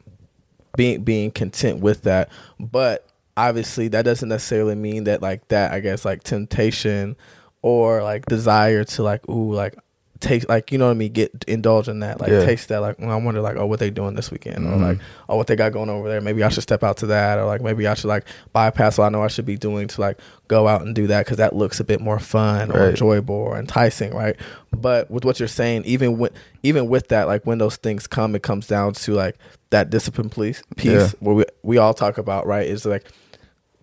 being 0.75 1.03
being 1.03 1.31
content 1.31 1.79
with 1.79 2.03
that. 2.03 2.29
But 2.59 3.07
obviously, 3.37 3.87
that 3.89 4.05
doesn't 4.05 4.29
necessarily 4.29 4.75
mean 4.75 5.05
that 5.05 5.21
like 5.21 5.47
that. 5.49 5.71
I 5.71 5.79
guess 5.79 6.05
like 6.05 6.23
temptation 6.23 7.15
or 7.61 8.03
like 8.03 8.25
desire 8.25 8.83
to 8.83 9.03
like 9.03 9.27
ooh 9.29 9.53
like 9.53 9.75
taste 10.23 10.47
like 10.49 10.71
you 10.71 10.77
know 10.77 10.85
what 10.85 10.91
I 10.91 10.95
mean 10.95 11.11
get 11.11 11.43
indulge 11.47 11.87
in 11.87 11.99
that 11.99 12.19
like 12.21 12.31
Yeah. 12.31 12.45
taste 12.45 12.69
that 12.69 12.79
like 12.81 12.99
I 13.01 13.15
wonder 13.17 13.41
like 13.41 13.57
oh 13.57 13.65
what 13.65 13.79
they 13.79 13.89
doing 13.89 14.15
this 14.15 14.31
weekend 14.31 14.65
or 14.65 14.77
Mhm. 14.77 14.81
like 14.81 14.99
oh 15.29 15.35
what 15.35 15.47
they 15.47 15.55
got 15.55 15.73
going 15.73 15.89
over 15.89 16.07
there 16.07 16.21
maybe 16.21 16.43
I 16.43 16.49
should 16.49 16.63
step 16.63 16.83
out 16.83 16.97
to 16.97 17.05
that 17.07 17.37
or 17.37 17.45
like 17.45 17.61
maybe 17.61 17.85
I 17.87 17.93
should 17.93 18.07
like 18.07 18.25
bypass 18.53 18.97
what 18.97 19.05
I 19.05 19.09
know 19.09 19.21
I 19.21 19.27
should 19.27 19.45
be 19.45 19.57
doing 19.57 19.87
to 19.89 20.01
like 20.01 20.17
go 20.47 20.67
out 20.67 20.81
and 20.81 20.95
do 20.95 21.07
that 21.07 21.25
because 21.25 21.37
that 21.37 21.55
looks 21.55 21.79
a 21.79 21.83
bit 21.83 21.99
more 22.01 22.19
fun 22.19 22.71
or 22.71 22.89
enjoyable 22.89 23.35
or 23.35 23.57
enticing 23.59 24.13
right 24.15 24.35
but 24.75 25.11
with 25.11 25.25
what 25.25 25.39
you're 25.39 25.47
saying 25.47 25.83
even 25.85 26.17
when 26.17 26.31
even 26.63 26.87
with 26.87 27.09
that 27.09 27.27
like 27.27 27.43
when 27.45 27.57
those 27.57 27.75
things 27.75 28.07
come 28.07 28.33
it 28.35 28.43
comes 28.43 28.65
down 28.65 28.93
to 28.93 29.13
like 29.13 29.35
that 29.71 29.89
discipline 29.89 30.29
piece 30.29 30.63
piece 30.77 30.91
Yeah. 30.91 31.09
where 31.19 31.35
we 31.35 31.45
we 31.63 31.77
all 31.77 31.93
talk 31.93 32.17
about 32.17 32.47
right 32.47 32.65
is 32.67 32.85
like 32.85 33.05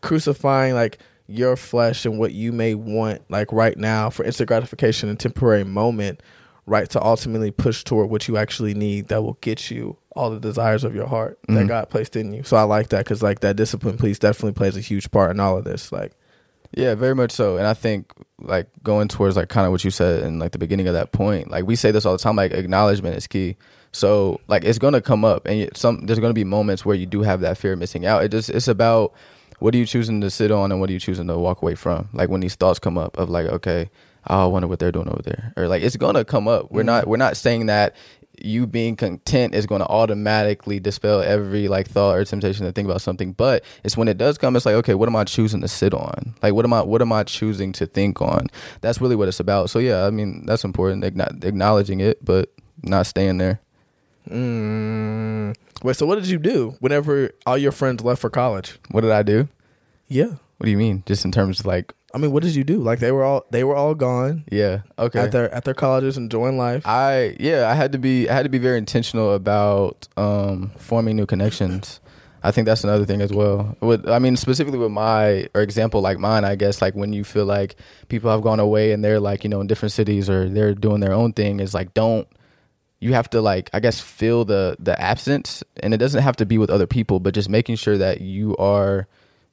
crucifying 0.01 0.75
like 0.75 0.99
your 1.31 1.57
flesh 1.57 2.05
and 2.05 2.19
what 2.19 2.33
you 2.33 2.53
may 2.53 2.75
want 2.75 3.23
like 3.31 3.53
right 3.53 3.79
now 3.79 4.11
for 4.11 4.25
instant 4.25 4.49
gratification 4.49 5.09
and 5.09 5.19
temporary 5.21 5.65
moment 5.65 6.21
right 6.67 6.89
to 6.91 7.03
ultimately 7.03 7.51
push 7.51 7.85
toward 7.85 8.11
what 8.11 8.27
you 8.29 8.37
actually 8.37 8.75
need 8.75 9.09
that 9.09 9.23
will 9.23 9.39
get 9.41 9.71
you 9.71 9.97
all 10.17 10.31
the 10.31 10.41
desires 10.41 10.85
of 10.85 10.95
your 10.95 11.07
heart 11.07 11.39
that 11.49 11.53
Mhm. 11.55 11.69
god 11.69 11.89
placed 11.91 12.17
in 12.17 12.33
you 12.33 12.43
so 12.43 12.57
i 12.57 12.63
like 12.63 12.89
that 12.89 13.05
because 13.05 13.23
like 13.23 13.41
that 13.41 13.57
discipline 13.57 13.97
piece 13.97 14.19
definitely 14.19 14.53
plays 14.53 14.77
a 14.77 14.81
huge 14.81 15.11
part 15.11 15.31
in 15.31 15.41
all 15.41 15.57
of 15.57 15.65
this 15.65 15.93
like 15.93 16.13
Yeah, 16.73 16.95
very 16.95 17.17
much 17.17 17.33
so. 17.33 17.57
And 17.57 17.67
I 17.67 17.75
think 17.75 18.13
like 18.41 18.69
going 18.85 19.09
towards 19.09 19.37
like 19.37 19.49
kind 19.49 19.67
of 19.67 19.73
what 19.73 19.83
you 19.85 19.91
said 19.91 20.23
in 20.23 20.39
like 20.39 20.53
the 20.53 20.59
beginning 20.59 20.87
of 20.87 20.95
that 20.95 21.11
point, 21.11 21.51
like 21.51 21.67
we 21.67 21.75
say 21.75 21.91
this 21.91 22.07
all 22.07 22.13
the 22.13 22.23
time, 22.23 22.37
like 22.37 22.53
acknowledgement 22.53 23.17
is 23.17 23.27
key. 23.27 23.57
So 23.91 24.39
like 24.47 24.63
it's 24.65 24.79
gonna 24.79 25.01
come 25.01 25.25
up, 25.25 25.47
and 25.47 25.69
some 25.77 26.07
there's 26.07 26.21
gonna 26.21 26.33
be 26.33 26.45
moments 26.45 26.85
where 26.87 26.95
you 26.95 27.07
do 27.07 27.23
have 27.23 27.41
that 27.41 27.59
fear 27.59 27.73
of 27.73 27.81
missing 27.81 28.07
out. 28.07 28.23
It 28.23 28.31
just 28.31 28.51
it's 28.51 28.69
about 28.69 29.13
what 29.61 29.75
are 29.75 29.79
you 29.79 29.87
choosing 29.87 30.21
to 30.21 30.31
sit 30.31 30.51
on 30.51 30.73
and 30.73 30.81
what 30.81 30.91
are 30.91 30.93
you 30.93 31.01
choosing 31.01 31.27
to 31.29 31.39
walk 31.39 31.63
away 31.63 31.75
from. 31.75 32.09
Like 32.13 32.29
when 32.29 32.41
these 32.41 32.55
thoughts 32.55 32.79
come 32.79 32.99
up 32.99 33.17
of 33.19 33.31
like, 33.31 33.47
okay, 33.47 33.91
I 34.27 34.45
wonder 34.47 34.69
what 34.69 34.79
they're 34.79 34.93
doing 34.93 35.09
over 35.09 35.23
there, 35.23 35.53
or 35.57 35.69
like 35.69 35.83
it's 35.83 35.97
gonna 35.97 36.25
come 36.25 36.49
up. 36.49 36.71
We're 36.71 36.83
not 36.83 37.07
we're 37.07 37.17
not 37.17 37.37
saying 37.37 37.67
that 37.67 37.95
you 38.43 38.67
being 38.67 38.97
content 38.97 39.55
is 39.55 39.67
going 39.67 39.81
to 39.81 39.87
automatically 39.87 40.81
dispel 40.81 41.21
every 41.21 41.69
like 41.69 41.89
thought 41.89 42.17
or 42.17 42.25
temptation 42.25 42.65
to 42.65 42.73
think 42.73 42.87
about 42.87 43.01
something 43.01 43.33
but 43.33 43.63
it's 43.85 43.97
when 43.97 44.09
it 44.09 44.17
does 44.17 44.39
come 44.39 44.57
it's 44.57 44.65
like 44.65 44.75
okay 44.75 44.95
what 44.95 45.09
am 45.09 45.17
i 45.17 45.25
choosing 45.25 45.61
to 45.61 45.69
sit 45.69 45.93
on 45.93 46.35
like 46.43 46.55
what 46.55 46.65
am 46.65 46.73
i 46.73 46.81
what 46.81 47.03
am 47.03 47.13
i 47.13 47.23
choosing 47.23 47.73
to 47.73 47.87
think 47.87 48.21
on 48.23 48.47
that's 48.81 49.01
really 49.01 49.17
what 49.17 49.29
it's 49.29 49.41
about 49.41 49.69
so 49.69 49.79
yeah 49.79 50.07
i 50.07 50.11
mean 50.11 50.45
that's 50.47 50.65
important 50.65 51.05
acknow- 51.05 51.45
acknowledging 51.45 52.01
it 52.01 52.25
but 52.25 52.51
not 52.83 53.07
staying 53.07 53.39
there 53.39 53.61
mm. 54.29 55.55
Wait 55.83 55.97
so 55.97 56.07
what 56.07 56.17
did 56.17 56.29
you 56.29 56.39
do 56.39 56.77
whenever 56.81 57.31
all 57.47 57.59
your 57.59 57.73
friends 57.73 58.03
left 58.03 58.21
for 58.21 58.31
college? 58.31 58.79
What 58.91 59.03
did 59.03 59.11
i 59.11 59.23
do? 59.23 59.49
Yeah. 60.09 60.35
What 60.59 60.65
do 60.65 60.71
you 60.71 60.77
mean? 60.77 61.03
Just 61.07 61.25
in 61.25 61.33
terms 61.33 61.61
of 61.61 61.67
like 61.67 61.95
i 62.13 62.19
mean 62.19 62.33
what 62.33 62.43
did 62.43 62.55
you 62.55 62.65
do? 62.65 62.79
Like 62.79 62.99
they 62.99 63.13
were 63.13 63.25
all 63.25 63.45
they 63.51 63.65
were 63.65 63.77
all 63.77 63.95
gone. 63.95 64.45
Yeah 64.51 64.81
okay. 64.99 65.21
At 65.21 65.33
their 65.33 65.53
at 65.55 65.65
their 65.65 65.75
colleges 65.75 66.17
enjoying 66.17 66.59
life. 66.59 66.87
I 66.87 67.37
yeah, 67.41 67.71
I 67.71 67.75
had 67.75 67.93
to 67.93 67.99
be 67.99 68.29
I 68.29 68.35
had 68.35 68.43
to 68.43 68.49
be 68.51 68.59
very 68.59 68.79
intentional 68.79 69.33
about 69.33 70.09
um, 70.17 70.73
forming 70.77 71.17
new 71.17 71.27
connections. 71.27 72.01
I 72.43 72.53
think 72.53 72.65
that's 72.65 72.85
another 72.85 73.05
thing 73.05 73.21
as 73.21 73.33
well. 73.33 73.77
With 73.81 74.09
I 74.09 74.19
mean 74.19 74.37
specifically 74.37 74.79
with 74.79 74.91
my 74.91 75.49
or 75.55 75.61
example 75.61 76.01
like 76.01 76.19
mine, 76.19 76.45
I 76.45 76.57
guess 76.57 76.81
like 76.81 76.95
when 76.95 77.13
you 77.13 77.23
feel 77.23 77.45
like 77.45 77.77
people 78.09 78.31
have 78.31 78.43
gone 78.43 78.61
away 78.61 78.93
and 78.93 79.05
they're 79.05 79.21
like 79.21 79.45
you 79.45 79.51
know 79.51 79.61
in 79.61 79.67
different 79.67 79.93
cities 79.93 80.29
or 80.31 80.49
they're 80.49 80.75
doing 80.75 81.01
their 81.01 81.13
own 81.13 81.33
thing 81.33 81.61
is 81.61 81.75
like 81.75 81.93
don't 81.95 82.27
you 83.01 83.15
have 83.15 83.29
to 83.31 83.41
like 83.41 83.71
I 83.73 83.81
guess 83.81 83.99
feel 83.99 84.45
the 84.45 84.77
the 84.79 85.01
absence 85.01 85.65
and 85.83 85.93
it 85.93 85.97
doesn't 85.97 86.23
have 86.23 86.37
to 86.37 86.47
be 86.47 86.59
with 86.59 86.71
other 86.71 86.87
people, 86.87 87.19
but 87.19 87.35
just 87.35 87.49
making 87.49 87.77
sure 87.77 87.99
that 87.99 88.21
you 88.21 88.57
are 88.59 89.09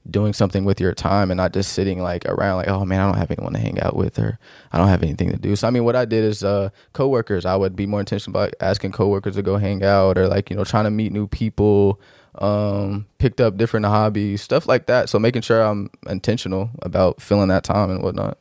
doing 0.10 0.34
something 0.34 0.64
with 0.64 0.80
your 0.80 0.94
time 0.94 1.32
and 1.32 1.38
not 1.38 1.54
just 1.54 1.74
sitting 1.74 2.02
like 2.02 2.26
around 2.26 2.58
like 2.58 2.70
oh 2.70 2.86
man 2.86 3.02
I 3.02 3.06
don't 3.06 3.18
have 3.18 3.32
anyone 3.32 3.54
to 3.54 3.60
hang 3.60 3.80
out 3.82 3.96
with 3.96 4.18
or 4.20 4.40
I 4.72 4.78
don't 4.78 4.88
have 4.88 5.04
anything 5.04 5.32
to 5.32 5.38
do. 5.38 5.56
So 5.56 5.68
I 5.68 5.72
mean 5.72 5.86
what 5.86 5.96
I 5.96 6.06
did 6.06 6.24
is 6.24 6.44
uh 6.44 6.70
coworkers 6.94 7.46
I 7.46 7.56
would 7.56 7.76
be 7.76 7.86
more 7.86 8.02
intentional 8.02 8.38
about 8.38 8.54
asking 8.60 8.92
coworkers 8.92 9.36
to 9.36 9.42
go 9.42 9.58
hang 9.58 9.84
out 9.84 10.18
or 10.18 10.28
like 10.28 10.50
you 10.50 10.56
know 10.56 10.64
trying 10.64 10.86
to 10.86 10.92
meet 10.92 11.12
new 11.12 11.28
people 11.28 12.00
um 12.36 13.06
picked 13.18 13.42
up 13.42 13.58
different 13.58 13.86
hobbies 13.86 14.42
stuff 14.42 14.68
like 14.68 14.86
that 14.86 15.10
so 15.10 15.20
making 15.20 15.42
sure 15.42 15.62
I'm 15.62 15.90
intentional 16.08 16.70
about 16.82 17.22
filling 17.22 17.48
that 17.48 17.64
time 17.64 17.90
and 17.90 18.04
whatnot. 18.04 18.38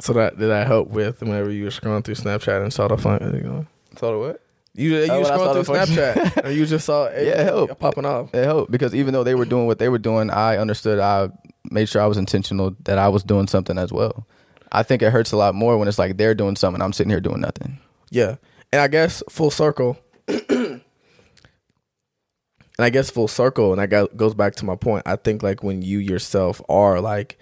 so 0.00 0.12
that 0.14 0.38
did 0.38 0.48
that 0.48 0.66
help 0.66 0.88
with 0.88 1.20
whenever 1.20 1.50
you 1.50 1.64
were 1.64 1.70
scrolling 1.70 2.04
through 2.04 2.16
snapchat 2.16 2.62
and 2.62 2.72
saw 2.72 2.88
the 2.88 2.96
fun 2.96 3.22
Thought 4.00 4.14
of 4.14 4.20
what? 4.20 4.42
You 4.74 4.96
you 4.96 5.10
Oh, 5.10 5.20
I 5.20 5.22
saw 5.22 5.36
scroll 5.36 5.54
the 5.54 5.64
through. 5.64 5.74
Snapchat 5.76 6.36
and 6.44 6.56
you 6.56 6.64
just 6.66 6.86
saw 6.86 7.06
it 7.06 7.26
Yeah, 7.26 7.40
it 7.40 7.44
helped. 7.44 7.78
popping 7.78 8.04
off. 8.06 8.34
It 8.34 8.44
helped 8.44 8.70
because 8.70 8.94
even 8.94 9.12
though 9.12 9.24
they 9.24 9.34
were 9.34 9.44
doing 9.44 9.66
what 9.66 9.78
they 9.78 9.88
were 9.88 9.98
doing, 9.98 10.30
I 10.30 10.56
understood. 10.58 10.98
I 10.98 11.28
made 11.70 11.88
sure 11.88 12.00
I 12.00 12.06
was 12.06 12.16
intentional 12.18 12.74
that 12.84 12.96
I 12.98 13.08
was 13.08 13.22
doing 13.22 13.46
something 13.46 13.76
as 13.78 13.92
well. 13.92 14.26
I 14.72 14.82
think 14.84 15.02
it 15.02 15.10
hurts 15.10 15.32
a 15.32 15.36
lot 15.36 15.54
more 15.54 15.76
when 15.76 15.88
it's 15.88 15.98
like 15.98 16.16
they're 16.16 16.34
doing 16.34 16.56
something, 16.56 16.80
I'm 16.80 16.92
sitting 16.92 17.10
here 17.10 17.20
doing 17.20 17.40
nothing. 17.40 17.78
Yeah, 18.10 18.36
and 18.72 18.80
I 18.80 18.86
guess 18.88 19.22
full 19.28 19.50
circle. 19.50 19.98
and 20.28 20.80
I 22.78 22.90
guess 22.90 23.10
full 23.10 23.28
circle, 23.28 23.72
and 23.72 23.80
that 23.82 23.88
go- 23.88 24.06
goes 24.16 24.34
back 24.34 24.54
to 24.56 24.64
my 24.64 24.76
point. 24.76 25.02
I 25.06 25.16
think 25.16 25.42
like 25.42 25.62
when 25.62 25.82
you 25.82 25.98
yourself 25.98 26.62
are 26.68 27.00
like 27.00 27.38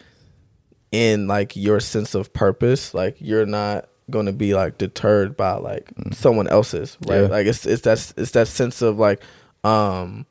in 0.91 1.27
like 1.29 1.55
your 1.57 1.81
sense 1.81 2.15
of 2.15 2.33
purpose, 2.33 2.95
like 2.95 3.17
you're 3.21 3.47
not 3.47 3.88
going 4.11 4.27
to 4.27 4.33
be 4.33 4.55
like 4.55 4.79
deterred 4.79 5.37
by 5.37 5.53
like 5.55 5.91
someone 6.13 6.49
else's, 6.49 6.97
right? 7.07 7.23
Yeah. 7.23 7.29
Like 7.29 7.47
it's 7.47 7.67
it's 7.67 7.83
that 7.83 8.13
it's 8.17 8.33
that 8.33 8.49
sense 8.49 8.83
of 8.83 8.99
like, 8.99 9.23
um, 9.65 10.27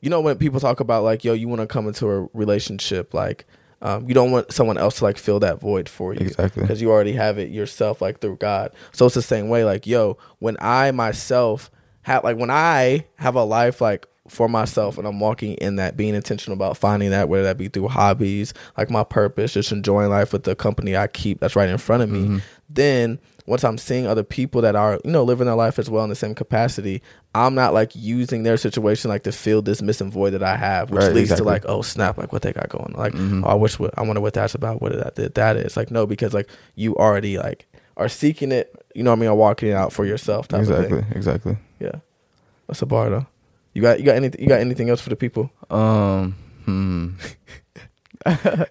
you 0.00 0.10
know, 0.10 0.20
when 0.20 0.36
people 0.38 0.60
talk 0.60 0.80
about 0.80 1.04
like, 1.04 1.24
yo, 1.24 1.32
you 1.32 1.48
want 1.48 1.60
to 1.60 1.66
come 1.66 1.86
into 1.86 2.08
a 2.08 2.28
relationship, 2.32 3.14
like. 3.14 3.46
Um, 3.84 4.06
you 4.06 4.14
don't 4.14 4.30
want 4.30 4.52
someone 4.52 4.78
else 4.78 4.98
to 4.98 5.04
like 5.04 5.18
fill 5.18 5.40
that 5.40 5.58
void 5.60 5.88
for 5.88 6.14
you 6.14 6.20
Exactly. 6.20 6.62
because 6.62 6.80
you 6.80 6.92
already 6.92 7.14
have 7.14 7.36
it 7.40 7.50
yourself 7.50 8.00
like 8.00 8.20
through 8.20 8.36
god 8.36 8.70
so 8.92 9.06
it's 9.06 9.16
the 9.16 9.22
same 9.22 9.48
way 9.48 9.64
like 9.64 9.88
yo 9.88 10.18
when 10.38 10.56
i 10.60 10.92
myself 10.92 11.68
have 12.02 12.22
like 12.22 12.36
when 12.36 12.48
i 12.48 13.04
have 13.16 13.34
a 13.34 13.42
life 13.42 13.80
like 13.80 14.06
for 14.32 14.48
myself 14.48 14.96
and 14.98 15.06
i'm 15.06 15.20
walking 15.20 15.54
in 15.54 15.76
that 15.76 15.96
being 15.96 16.14
intentional 16.14 16.54
about 16.56 16.76
finding 16.76 17.10
that 17.10 17.28
whether 17.28 17.44
that 17.44 17.58
be 17.58 17.68
through 17.68 17.86
hobbies 17.88 18.54
like 18.78 18.90
my 18.90 19.04
purpose 19.04 19.52
just 19.52 19.70
enjoying 19.72 20.08
life 20.10 20.32
with 20.32 20.44
the 20.44 20.56
company 20.56 20.96
i 20.96 21.06
keep 21.06 21.38
that's 21.40 21.54
right 21.54 21.68
in 21.68 21.78
front 21.78 22.02
of 22.02 22.08
me 22.10 22.22
Mm-hmm. 22.22 22.38
then 22.70 23.18
once 23.46 23.62
i'm 23.64 23.76
seeing 23.76 24.06
other 24.06 24.22
people 24.22 24.60
that 24.62 24.74
are 24.76 24.98
you 25.04 25.10
know 25.10 25.22
living 25.22 25.46
their 25.46 25.54
life 25.56 25.78
as 25.78 25.90
well 25.90 26.02
in 26.04 26.08
the 26.10 26.16
same 26.16 26.34
capacity 26.34 27.02
i'm 27.34 27.54
not 27.54 27.74
like 27.74 27.90
using 27.94 28.42
their 28.44 28.56
situation 28.56 29.08
like 29.10 29.24
to 29.24 29.32
fill 29.32 29.60
this 29.62 29.82
missing 29.82 30.10
void 30.10 30.30
that 30.30 30.42
i 30.42 30.56
have 30.56 30.90
which 30.90 31.00
Right, 31.02 31.12
leads 31.12 31.30
exactly. 31.30 31.44
to 31.44 31.48
like 31.50 31.64
oh 31.66 31.82
snap 31.82 32.16
like 32.18 32.32
what 32.32 32.42
they 32.42 32.52
got 32.52 32.68
going 32.68 32.94
like 32.96 33.12
Mhm. 33.12 33.44
oh, 33.44 33.48
I 33.48 33.54
wish 33.54 33.78
what 33.78 33.92
I 33.98 34.02
wonder 34.02 34.20
what 34.22 34.32
that's 34.34 34.54
about. 34.54 34.80
What 34.80 34.92
that 34.92 35.16
that, 35.16 35.34
that 35.34 35.56
is 35.56 35.76
like 35.76 35.90
no 35.90 36.06
because 36.06 36.32
like 36.32 36.48
you 36.74 36.96
already 36.96 37.36
like 37.38 37.66
are 37.98 38.08
seeking 38.08 38.52
it. 38.52 38.74
You 38.94 39.02
know 39.02 39.10
what 39.10 39.18
I 39.18 39.20
mean? 39.20 39.28
Or 39.30 39.34
walking 39.36 39.68
it 39.68 39.74
out 39.74 39.92
for 39.92 40.04
yourself. 40.06 40.48
Type 40.48 40.62
Of 40.62 40.70
Exactly, 40.70 41.02
thing. 41.02 41.12
exactly. 41.16 41.56
Yeah, 41.80 41.96
that's 42.66 42.80
a 42.82 42.86
bar 42.86 43.10
though. 43.10 43.26
You 43.72 43.82
got 43.82 43.98
you 43.98 44.04
got 44.04 44.16
anything? 44.16 44.40
You 44.40 44.48
got 44.48 44.60
anything 44.60 44.90
else 44.90 45.00
for 45.00 45.10
the 45.10 45.16
people? 45.16 45.50
Um, 45.70 46.36
hmm. 46.64 47.10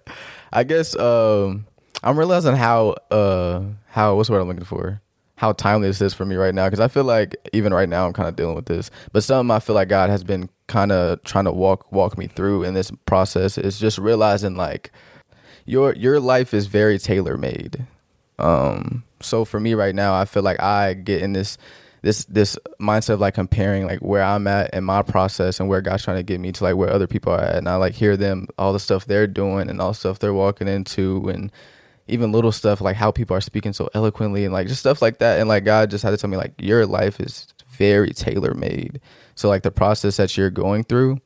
I 0.52 0.64
guess 0.64 0.96
um, 0.96 1.66
I'm 2.02 2.18
realizing 2.18 2.56
how 2.56 2.96
uh 3.10 3.62
how 3.86 4.16
what's 4.16 4.30
word 4.30 4.40
I'm 4.40 4.48
looking 4.48 4.64
for? 4.64 5.00
How 5.36 5.52
timely 5.52 5.88
this 5.88 6.00
is 6.00 6.14
for 6.14 6.24
me 6.24 6.36
right 6.36 6.54
now 6.54 6.66
because 6.66 6.78
I 6.78 6.88
feel 6.88 7.04
like 7.04 7.34
even 7.52 7.74
right 7.74 7.88
now 7.88 8.06
I'm 8.06 8.12
kind 8.12 8.28
of 8.28 8.36
dealing 8.36 8.54
with 8.54 8.66
this, 8.66 8.90
but 9.12 9.24
something 9.24 9.54
I 9.54 9.58
feel 9.58 9.74
like 9.74 9.88
God 9.88 10.08
has 10.08 10.22
been 10.22 10.48
kind 10.68 10.92
of 10.92 11.22
trying 11.24 11.46
to 11.46 11.52
walk 11.52 11.90
walk 11.90 12.16
me 12.16 12.28
through 12.28 12.62
in 12.62 12.74
this 12.74 12.92
process 13.06 13.58
is 13.58 13.78
just 13.78 13.98
realizing 13.98 14.54
like 14.56 14.92
your 15.66 15.94
your 15.94 16.20
life 16.20 16.54
is 16.54 16.66
very 16.66 16.98
tailor 16.98 17.36
made. 17.36 17.86
Um, 18.38 19.04
so 19.20 19.44
for 19.44 19.60
me 19.60 19.74
right 19.74 19.94
now, 19.94 20.14
I 20.14 20.24
feel 20.24 20.42
like 20.42 20.60
I 20.60 20.94
get 20.94 21.22
in 21.22 21.32
this 21.32 21.58
this 22.02 22.24
this 22.26 22.58
mindset 22.80 23.14
of 23.14 23.20
like 23.20 23.34
comparing 23.34 23.86
like 23.86 24.00
where 24.00 24.22
I'm 24.22 24.46
at 24.46 24.74
in 24.74 24.84
my 24.84 25.02
process 25.02 25.60
and 25.60 25.68
where 25.68 25.80
God's 25.80 26.04
trying 26.04 26.18
to 26.18 26.22
get 26.22 26.40
me 26.40 26.52
to 26.52 26.64
like 26.64 26.76
where 26.76 26.90
other 26.90 27.06
people 27.06 27.32
are 27.32 27.40
at, 27.40 27.56
and 27.56 27.68
I 27.68 27.76
like 27.76 27.94
hear 27.94 28.16
them 28.16 28.48
all 28.58 28.72
the 28.72 28.80
stuff 28.80 29.06
they're 29.06 29.26
doing 29.26 29.70
and 29.70 29.80
all 29.80 29.90
the 29.92 29.98
stuff 29.98 30.18
they're 30.18 30.34
walking 30.34 30.68
into, 30.68 31.28
and 31.28 31.50
even 32.08 32.32
little 32.32 32.52
stuff 32.52 32.80
like 32.80 32.96
how 32.96 33.10
people 33.10 33.36
are 33.36 33.40
speaking 33.40 33.72
so 33.72 33.88
eloquently 33.94 34.44
and 34.44 34.52
like 34.52 34.66
just 34.66 34.80
stuff 34.80 35.00
like 35.00 35.18
that, 35.18 35.38
and 35.40 35.48
like 35.48 35.64
God 35.64 35.90
just 35.90 36.02
had 36.02 36.10
to 36.10 36.16
tell 36.16 36.28
me 36.30 36.36
like 36.36 36.52
your 36.58 36.86
life 36.86 37.20
is 37.20 37.46
very 37.68 38.10
tailor 38.10 38.54
made. 38.54 39.00
So 39.34 39.48
like 39.48 39.62
the 39.62 39.70
process 39.70 40.16
that 40.18 40.36
you're 40.36 40.50
going 40.50 40.84
through, 40.84 41.20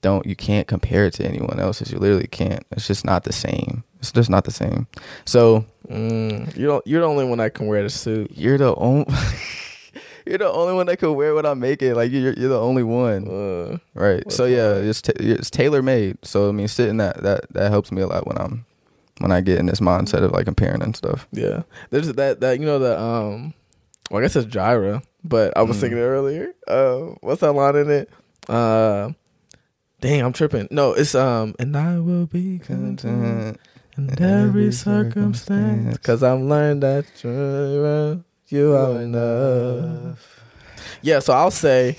don't 0.00 0.24
you 0.26 0.34
can't 0.34 0.66
compare 0.66 1.04
it 1.04 1.14
to 1.14 1.26
anyone 1.26 1.60
else's. 1.60 1.92
You 1.92 1.98
literally 1.98 2.26
can't. 2.26 2.64
It's 2.72 2.86
just 2.86 3.04
not 3.04 3.24
the 3.24 3.32
same. 3.32 3.84
It's 3.98 4.12
just 4.12 4.30
not 4.30 4.44
the 4.44 4.50
same. 4.50 4.86
So 5.26 5.66
Mm, 5.88 6.56
you 6.56 6.66
don't. 6.66 6.86
You're 6.86 7.00
the 7.00 7.08
only 7.08 7.24
one 7.24 7.38
that 7.38 7.52
can 7.54 7.66
wear 7.66 7.82
the 7.82 7.90
suit. 7.90 8.30
you're 8.34 8.56
the 8.58 8.74
only 8.76 9.06
you're 10.30 10.38
the 10.38 10.50
only 10.50 10.72
one 10.74 10.86
that 10.86 10.98
could 10.98 11.12
wear 11.12 11.34
what 11.34 11.44
I'm 11.44 11.58
making. 11.60 11.94
Like 11.94 12.10
you're 12.12 12.32
you're 12.32 12.48
the 12.48 12.60
only 12.60 12.82
one, 12.82 13.28
Uh, 13.28 13.78
right? 13.94 14.24
So 14.32 14.46
yeah, 14.46 14.74
it's 14.74 15.02
ta- 15.02 15.12
it's 15.16 15.50
tailor 15.50 15.82
made. 15.82 16.16
So 16.24 16.48
I 16.48 16.52
mean, 16.52 16.68
sitting 16.68 16.96
that 16.98 17.22
that 17.22 17.52
that 17.52 17.70
helps 17.70 17.92
me 17.92 18.00
a 18.02 18.06
lot 18.06 18.26
when 18.26 18.38
I'm 18.38 18.64
when 19.18 19.32
I 19.32 19.42
get 19.42 19.58
in 19.58 19.66
this 19.66 19.80
mindset 19.80 20.22
of 20.24 20.32
like 20.32 20.46
comparing 20.46 20.82
and 20.82 20.96
stuff. 20.96 21.28
yeah. 21.32 21.62
There's 21.90 22.10
that 22.14 22.40
that 22.40 22.58
you 22.60 22.66
know 22.66 22.78
the 22.78 22.98
um. 22.98 23.52
Well, 24.10 24.18
I 24.20 24.22
guess 24.24 24.34
it's 24.34 24.46
Gyra, 24.52 25.02
but 25.22 25.56
I 25.56 25.62
was 25.62 25.76
Mm. 25.82 25.92
it 25.92 25.94
earlier. 25.96 26.48
Uh, 26.66 27.14
what's 27.20 27.42
that 27.42 27.52
line 27.52 27.76
in 27.76 27.90
it? 27.90 28.10
Uh, 28.48 29.10
dang, 30.00 30.22
I'm 30.22 30.32
tripping. 30.32 30.66
No, 30.72 30.94
it's 30.94 31.14
um, 31.14 31.54
and 31.60 31.76
I 31.76 32.00
will 32.00 32.26
be 32.26 32.58
content. 32.58 33.58
in 33.96 34.22
every 34.22 34.72
circumstance. 34.72 35.98
Cause 35.98 36.22
I've 36.24 36.40
learned 36.40 36.82
that 36.82 37.04
you 37.22 38.24
you 38.50 38.74
are 38.74 39.00
enough. 39.00 40.42
Yeah, 41.02 41.20
so 41.20 41.32
I'll 41.32 41.50
say 41.50 41.96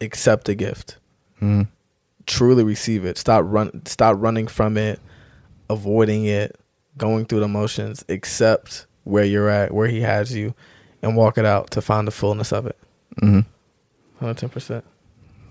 accept 0.00 0.46
the 0.46 0.54
gift. 0.54 0.98
Mm. 1.40 1.68
Truly 2.26 2.64
receive 2.64 3.04
it. 3.04 3.18
Stop 3.18 3.44
run 3.46 3.84
stop 3.86 4.16
running 4.18 4.46
from 4.46 4.76
it, 4.76 5.00
avoiding 5.70 6.24
it, 6.24 6.56
going 6.96 7.24
through 7.24 7.40
the 7.40 7.48
motions. 7.48 8.04
Accept 8.08 8.86
where 9.04 9.24
you're 9.24 9.48
at, 9.48 9.72
where 9.72 9.88
he 9.88 10.00
has 10.02 10.34
you, 10.34 10.54
and 11.02 11.16
walk 11.16 11.38
it 11.38 11.44
out 11.46 11.70
to 11.72 11.80
find 11.80 12.06
the 12.06 12.12
fullness 12.12 12.52
of 12.52 12.66
it. 12.66 12.76
hmm 13.18 13.40
110%. 14.20 14.82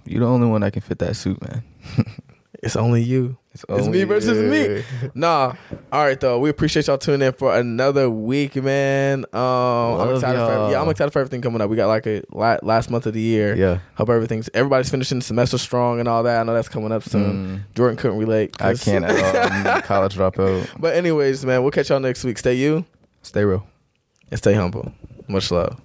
You're 0.06 0.20
the 0.20 0.28
only 0.28 0.48
one 0.48 0.62
that 0.62 0.74
can 0.74 0.82
fit 0.82 1.00
that 1.00 1.16
suit, 1.16 1.42
man. 1.42 1.64
It's 2.64 2.76
only 2.76 3.04
you. 3.04 3.38
It's 3.70 3.88
me 3.88 4.04
versus 4.04 4.38
me. 4.38 5.10
Nah. 5.16 5.54
All 5.92 6.04
right 6.06 6.20
though. 6.20 6.40
We 6.40 6.50
appreciate 6.50 6.88
y'all 6.88 6.98
tuning 6.98 7.26
in 7.28 7.34
for 7.34 7.56
another 7.56 8.10
week, 8.10 8.56
man. 8.56 9.26
Um 9.34 9.42
I'm 9.42 10.16
excited 10.16 10.40
for 10.40 10.72
yeah, 10.72 10.82
I'm 10.82 10.90
excited 10.90 11.12
for 11.12 11.20
everything 11.20 11.42
coming 11.42 11.62
up. 11.62 11.70
We 11.70 11.76
got 11.76 11.88
like 11.88 12.06
a 12.08 12.22
last 12.32 12.90
month 12.92 13.06
of 13.08 13.14
the 13.14 13.22
year. 13.22 13.56
Yeah. 13.56 13.80
Hope 13.96 14.10
everything's 14.10 14.50
everybody's 14.54 14.90
finishing 14.90 15.20
the 15.20 15.24
semester 15.26 15.58
strong 15.58 16.00
and 16.00 16.08
all 16.08 16.24
that. 16.24 16.40
I 16.40 16.44
know 16.44 16.54
that's 16.54 16.70
coming 16.70 16.92
up 16.92 17.04
soon. 17.04 17.64
Mm. 17.70 17.76
Jordan 17.76 17.98
couldn't 17.98 18.18
relate. 18.18 18.62
I 18.62 18.76
can't 18.76 19.06
at 19.06 19.66
all. 19.66 19.82
College 19.82 20.16
dropout. 20.16 20.70
but 20.80 20.96
anyways, 20.96 21.46
man, 21.46 21.62
we'll 21.64 21.72
catch 21.72 21.90
y'all 21.90 22.00
next 22.00 22.24
week. 22.24 22.38
Stay 22.38 22.54
you 22.56 22.86
Stay 23.24 23.44
real. 23.44 23.66
and 24.30 24.38
stay 24.38 24.54
humble. 24.54 24.92
Much 25.28 25.52
love. 25.52 25.80